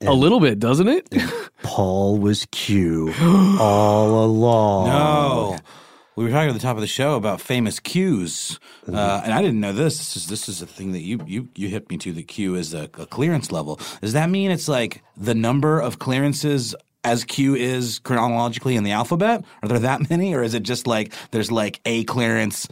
[0.01, 1.13] A little bit, doesn't it?
[1.63, 3.13] Paul was Q
[3.59, 4.87] all along.
[4.87, 5.57] No.
[6.15, 9.41] We were talking at the top of the show about famous cues, uh, and I
[9.41, 9.99] didn't know this.
[9.99, 12.11] This is this is a thing that you you you hit me to.
[12.11, 13.79] The Q is a, a clearance level.
[14.01, 18.91] Does that mean it's like the number of clearances as Q is chronologically in the
[18.91, 19.43] alphabet?
[19.63, 22.67] Are there that many, or is it just like there's like A clearance,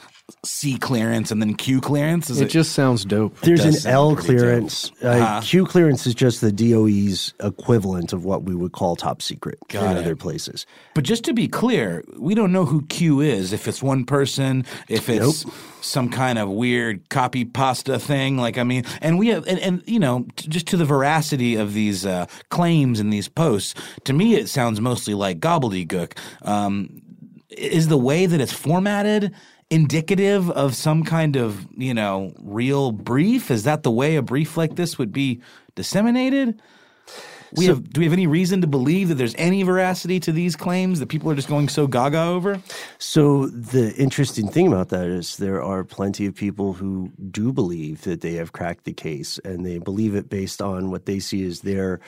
[0.45, 2.29] C clearance, and then Q clearance?
[2.29, 3.37] Is It just sounds dope.
[3.41, 4.91] There's an L clearance.
[5.03, 5.41] Uh, Uh-huh.
[5.41, 9.91] Q clearance is just the DOE's equivalent of what we would call top secret Got
[9.91, 9.99] in it.
[10.01, 10.65] other places.
[10.93, 13.51] But just to be clear, we don't know who Q is.
[13.51, 15.45] If it's one person, if it's
[15.81, 18.37] some kind of weird copy pasta thing.
[18.37, 21.55] Like, I mean, and we have, and, and you know, t- just to the veracity
[21.55, 23.73] of these uh, claims and these posts,
[24.05, 26.17] to me, it sounds mostly like gobbledygook.
[26.43, 27.01] Um,
[27.49, 29.33] is the way that it's formatted
[29.69, 33.51] indicative of some kind of, you know, real brief?
[33.51, 35.41] Is that the way a brief like this would be
[35.75, 36.61] disseminated?
[37.55, 40.57] We have, do we have any reason to believe that there's any veracity to these
[40.57, 42.61] claims that people are just going so gaga over?
[42.97, 48.01] So the interesting thing about that is there are plenty of people who do believe
[48.01, 51.45] that they have cracked the case, and they believe it based on what they see
[51.45, 52.01] as their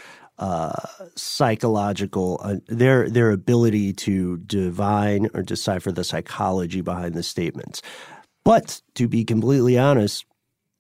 [1.16, 7.82] psychological, uh, their their ability to divine or decipher the psychology behind the statements.
[8.46, 10.26] But to be completely honest,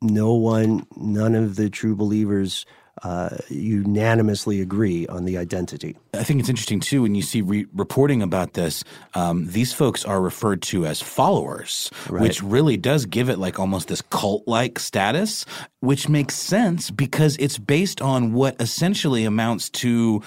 [0.01, 2.65] no one, none of the true believers
[3.03, 5.95] uh, unanimously agree on the identity.
[6.13, 8.83] I think it's interesting too when you see re- reporting about this.
[9.13, 13.87] Um, these folks are referred to as followers, which really does give it like almost
[13.87, 15.45] this cult-like status,
[15.79, 20.21] which makes sense because it's based on what essentially amounts to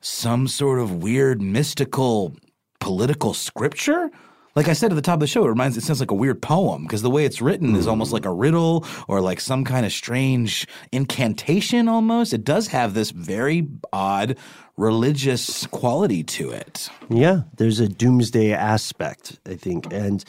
[0.00, 2.36] some sort of weird mystical
[2.80, 4.10] political scripture.
[4.58, 6.16] Like I said at the top of the show, it reminds it sounds like a
[6.16, 9.62] weird poem because the way it's written is almost like a riddle or like some
[9.62, 12.32] kind of strange incantation almost.
[12.32, 14.36] It does have this very odd
[14.76, 16.88] religious quality to it.
[17.08, 19.92] Yeah, there's a doomsday aspect, I think.
[19.92, 20.24] And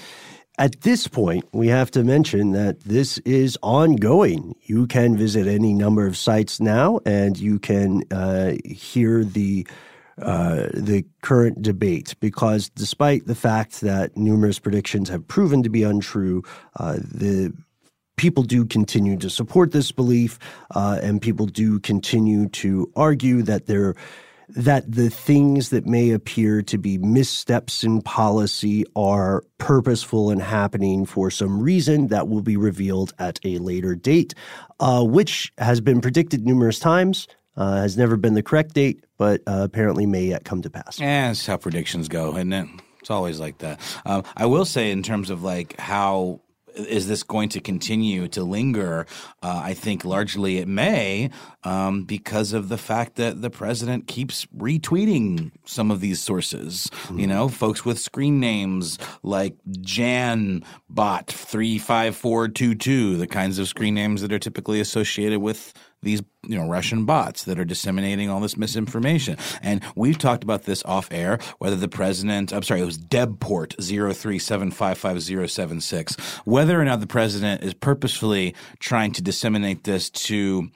[0.59, 4.53] at this point, we have to mention that this is ongoing.
[4.61, 9.65] You can visit any number of sites now and you can uh, hear the
[10.21, 15.83] uh, the current debate because despite the fact that numerous predictions have proven to be
[15.83, 16.43] untrue,
[16.79, 17.53] uh, the
[18.17, 20.37] people do continue to support this belief,
[20.75, 23.95] uh, and people do continue to argue that there
[24.49, 31.05] that the things that may appear to be missteps in policy are purposeful and happening
[31.05, 34.33] for some reason that will be revealed at a later date,
[34.79, 37.27] uh, which has been predicted numerous times.
[37.55, 40.99] Uh, has never been the correct date, but uh, apparently may yet come to pass.
[40.99, 42.67] Yeah, that's how predictions go, isn't it?
[43.01, 43.79] It's always like that.
[44.05, 46.41] Um, I will say, in terms of like how
[46.75, 49.05] is this going to continue to linger?
[49.43, 51.29] Uh, I think largely it may,
[51.63, 56.89] um, because of the fact that the president keeps retweeting some of these sources.
[57.13, 63.27] You know, folks with screen names like Jan Bot three five four two two, the
[63.27, 67.59] kinds of screen names that are typically associated with these you know Russian bots that
[67.59, 69.35] are disseminating all this misinformation.
[69.61, 73.75] And we've talked about this off air whether the president I'm sorry, it was Debport
[73.77, 80.69] 037555076 whether or not the president is purposefully trying to disseminate this to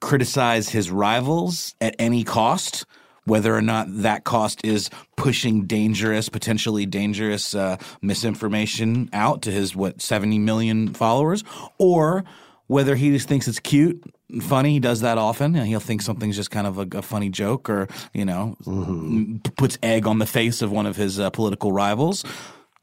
[0.00, 2.84] criticize his rivals at any cost
[3.26, 9.76] whether or not that cost is pushing dangerous, potentially dangerous uh, misinformation out to his
[9.76, 11.44] what seventy million followers,
[11.78, 12.24] or
[12.68, 14.72] whether he just thinks it's cute, and funny.
[14.72, 17.68] He does that often, and he'll think something's just kind of a, a funny joke,
[17.68, 21.72] or you know, m- puts egg on the face of one of his uh, political
[21.72, 22.24] rivals.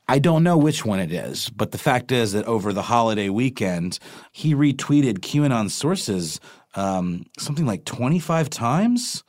[0.10, 3.30] I don't know which one it is, but the fact is that over the holiday
[3.30, 4.00] weekend,
[4.34, 6.42] he retweeted QAnon sources
[6.76, 9.24] um, something like 25 times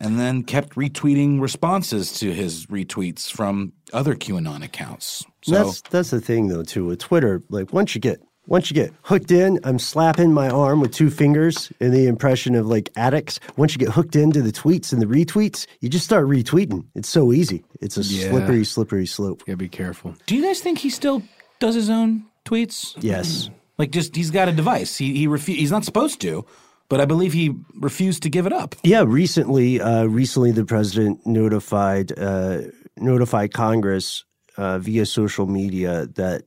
[0.00, 5.24] and then kept retweeting responses to his retweets from other QAnon accounts.
[5.42, 7.42] So that's that's the thing though too with Twitter.
[7.48, 11.08] Like once you get once you get hooked in, I'm slapping my arm with two
[11.10, 13.40] fingers in the impression of like addicts.
[13.56, 16.84] Once you get hooked into the tweets and the retweets, you just start retweeting.
[16.94, 17.64] It's so easy.
[17.80, 18.28] It's a Yeah.
[18.30, 19.44] slippery, slippery slope.
[19.46, 20.14] Gotta be careful.
[20.26, 21.22] do you guys think he still
[21.60, 22.96] does his own tweets?
[23.00, 23.48] Yes.
[23.78, 24.96] Like just he's got a device.
[24.96, 26.44] He he refu- he's not supposed to,
[26.88, 28.74] but I believe he refused to give it up.
[28.82, 32.62] Yeah, recently, uh, recently the president notified uh,
[32.96, 34.24] notified Congress
[34.56, 36.42] uh, via social media that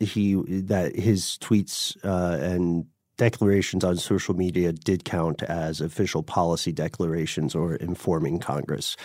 [0.00, 2.86] he that his tweets uh, and
[3.16, 8.96] declarations on social media did count as official policy declarations or informing Congress.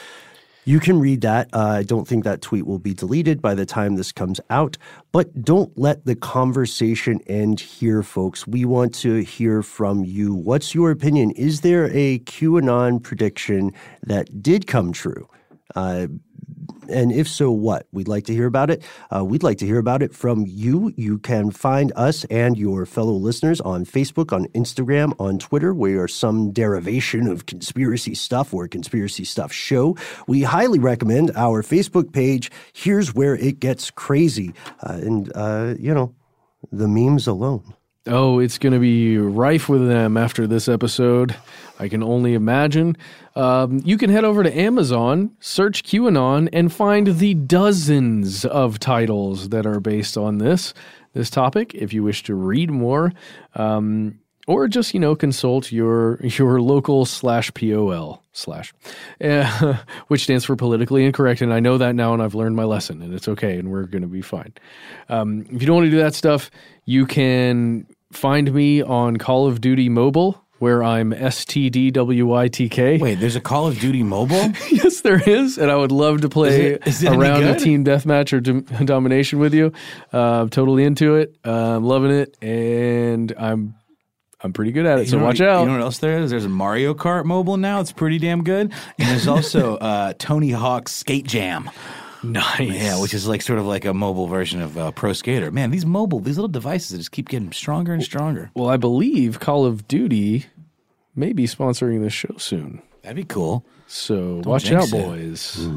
[0.66, 1.50] You can read that.
[1.52, 4.78] Uh, I don't think that tweet will be deleted by the time this comes out,
[5.12, 8.48] but don't let the conversation end here, folks.
[8.48, 10.34] We want to hear from you.
[10.34, 11.32] What's your opinion?
[11.32, 13.74] Is there a QAnon prediction
[14.04, 15.28] that did come true?
[15.76, 16.08] Uh,
[16.90, 17.88] and if so, what?
[17.92, 18.84] We'd like to hear about it.
[19.14, 20.94] Uh, we'd like to hear about it from you.
[20.98, 25.74] You can find us and your fellow listeners on Facebook, on Instagram, on Twitter.
[25.74, 29.96] We are some derivation of conspiracy stuff or conspiracy stuff show.
[30.28, 32.52] We highly recommend our Facebook page.
[32.74, 34.54] Here's where it gets crazy.
[34.82, 36.14] Uh, and, uh, you know,
[36.72, 37.74] the memes alone.
[38.06, 41.38] Oh, it's going to be rife with them after this episode.
[41.80, 42.98] I can only imagine.
[43.34, 49.50] Um, you can head over to Amazon, search QAnon, and find the dozens of titles
[49.50, 50.74] that are based on this
[51.14, 51.74] this topic.
[51.76, 53.14] If you wish to read more,
[53.56, 58.74] um, or just you know consult your your local slash pol slash,
[59.24, 59.78] uh,
[60.10, 61.42] which stands for politically incorrect.
[61.42, 63.86] And I know that now, and I've learned my lesson, and it's okay, and we're
[63.86, 64.54] going to be fine.
[65.08, 66.52] Um, if you don't want to do that stuff,
[66.86, 73.02] you can find me on Call of Duty Mobile where I'm STDWYTK.
[73.02, 74.38] Wait, there's a Call of Duty mobile?
[74.72, 77.18] yes, there is, and I would love to play Is it- is it a any
[77.22, 77.64] round of good?
[77.64, 79.74] team deathmatch or dom- domination with you.
[80.14, 81.36] Uh, I'm totally into it.
[81.46, 83.76] Uh, I'm loving it, and I'm
[84.42, 85.04] I'm pretty good at it.
[85.04, 85.60] You so watch what, out.
[85.62, 86.30] You know what else there is?
[86.32, 87.80] There's a Mario Kart mobile now.
[87.82, 88.72] It's pretty damn good.
[89.00, 91.70] And there's also uh, Tony Hawk's Skate Jam.
[92.24, 92.60] Nice.
[92.60, 95.52] Yeah, which is like sort of like a mobile version of uh, Pro Skater.
[95.52, 98.52] Man, these mobile, these little devices just keep getting stronger and stronger.
[98.56, 100.46] well, I believe Call of Duty
[101.16, 102.82] may be sponsoring this show soon.
[103.04, 103.66] That'd be cool.
[103.88, 105.68] So watch out, boys.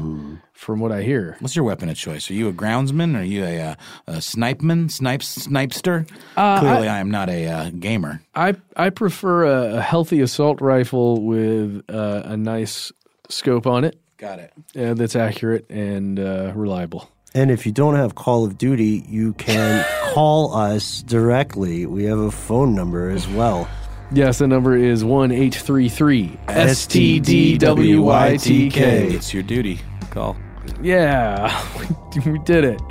[0.53, 2.31] From what I hear, What's your weapon of choice?
[2.31, 3.15] Are you a groundsman?
[3.15, 3.75] Are you a, uh,
[4.07, 4.89] a snipeman?
[4.89, 6.09] Snipes, snipester?
[6.35, 8.21] Uh, Clearly, I, am not a uh, gamer.
[8.33, 12.91] I I prefer a, a healthy assault rifle with uh, a nice
[13.29, 14.51] scope on it Got it.
[14.75, 17.09] uh, that's accurate and uh, reliable.
[17.33, 21.85] And if you don't have Call of Duty, you can call us directly.
[21.85, 23.69] We have a phone number as well.
[24.11, 28.77] Yes, the number is one eight three three STDWYTK.
[29.13, 29.79] It's your duty.
[30.11, 30.37] Call.
[30.81, 31.65] Yeah,
[32.25, 32.81] we did it.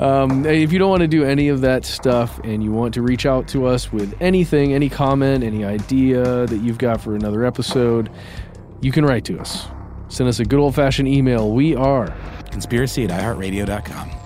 [0.00, 3.02] Um, if you don't want to do any of that stuff and you want to
[3.02, 7.44] reach out to us with anything, any comment, any idea that you've got for another
[7.44, 8.10] episode,
[8.80, 9.66] you can write to us.
[10.08, 11.50] Send us a good old fashioned email.
[11.50, 12.14] We are
[12.50, 14.25] Conspiracy at iHeartRadio.com.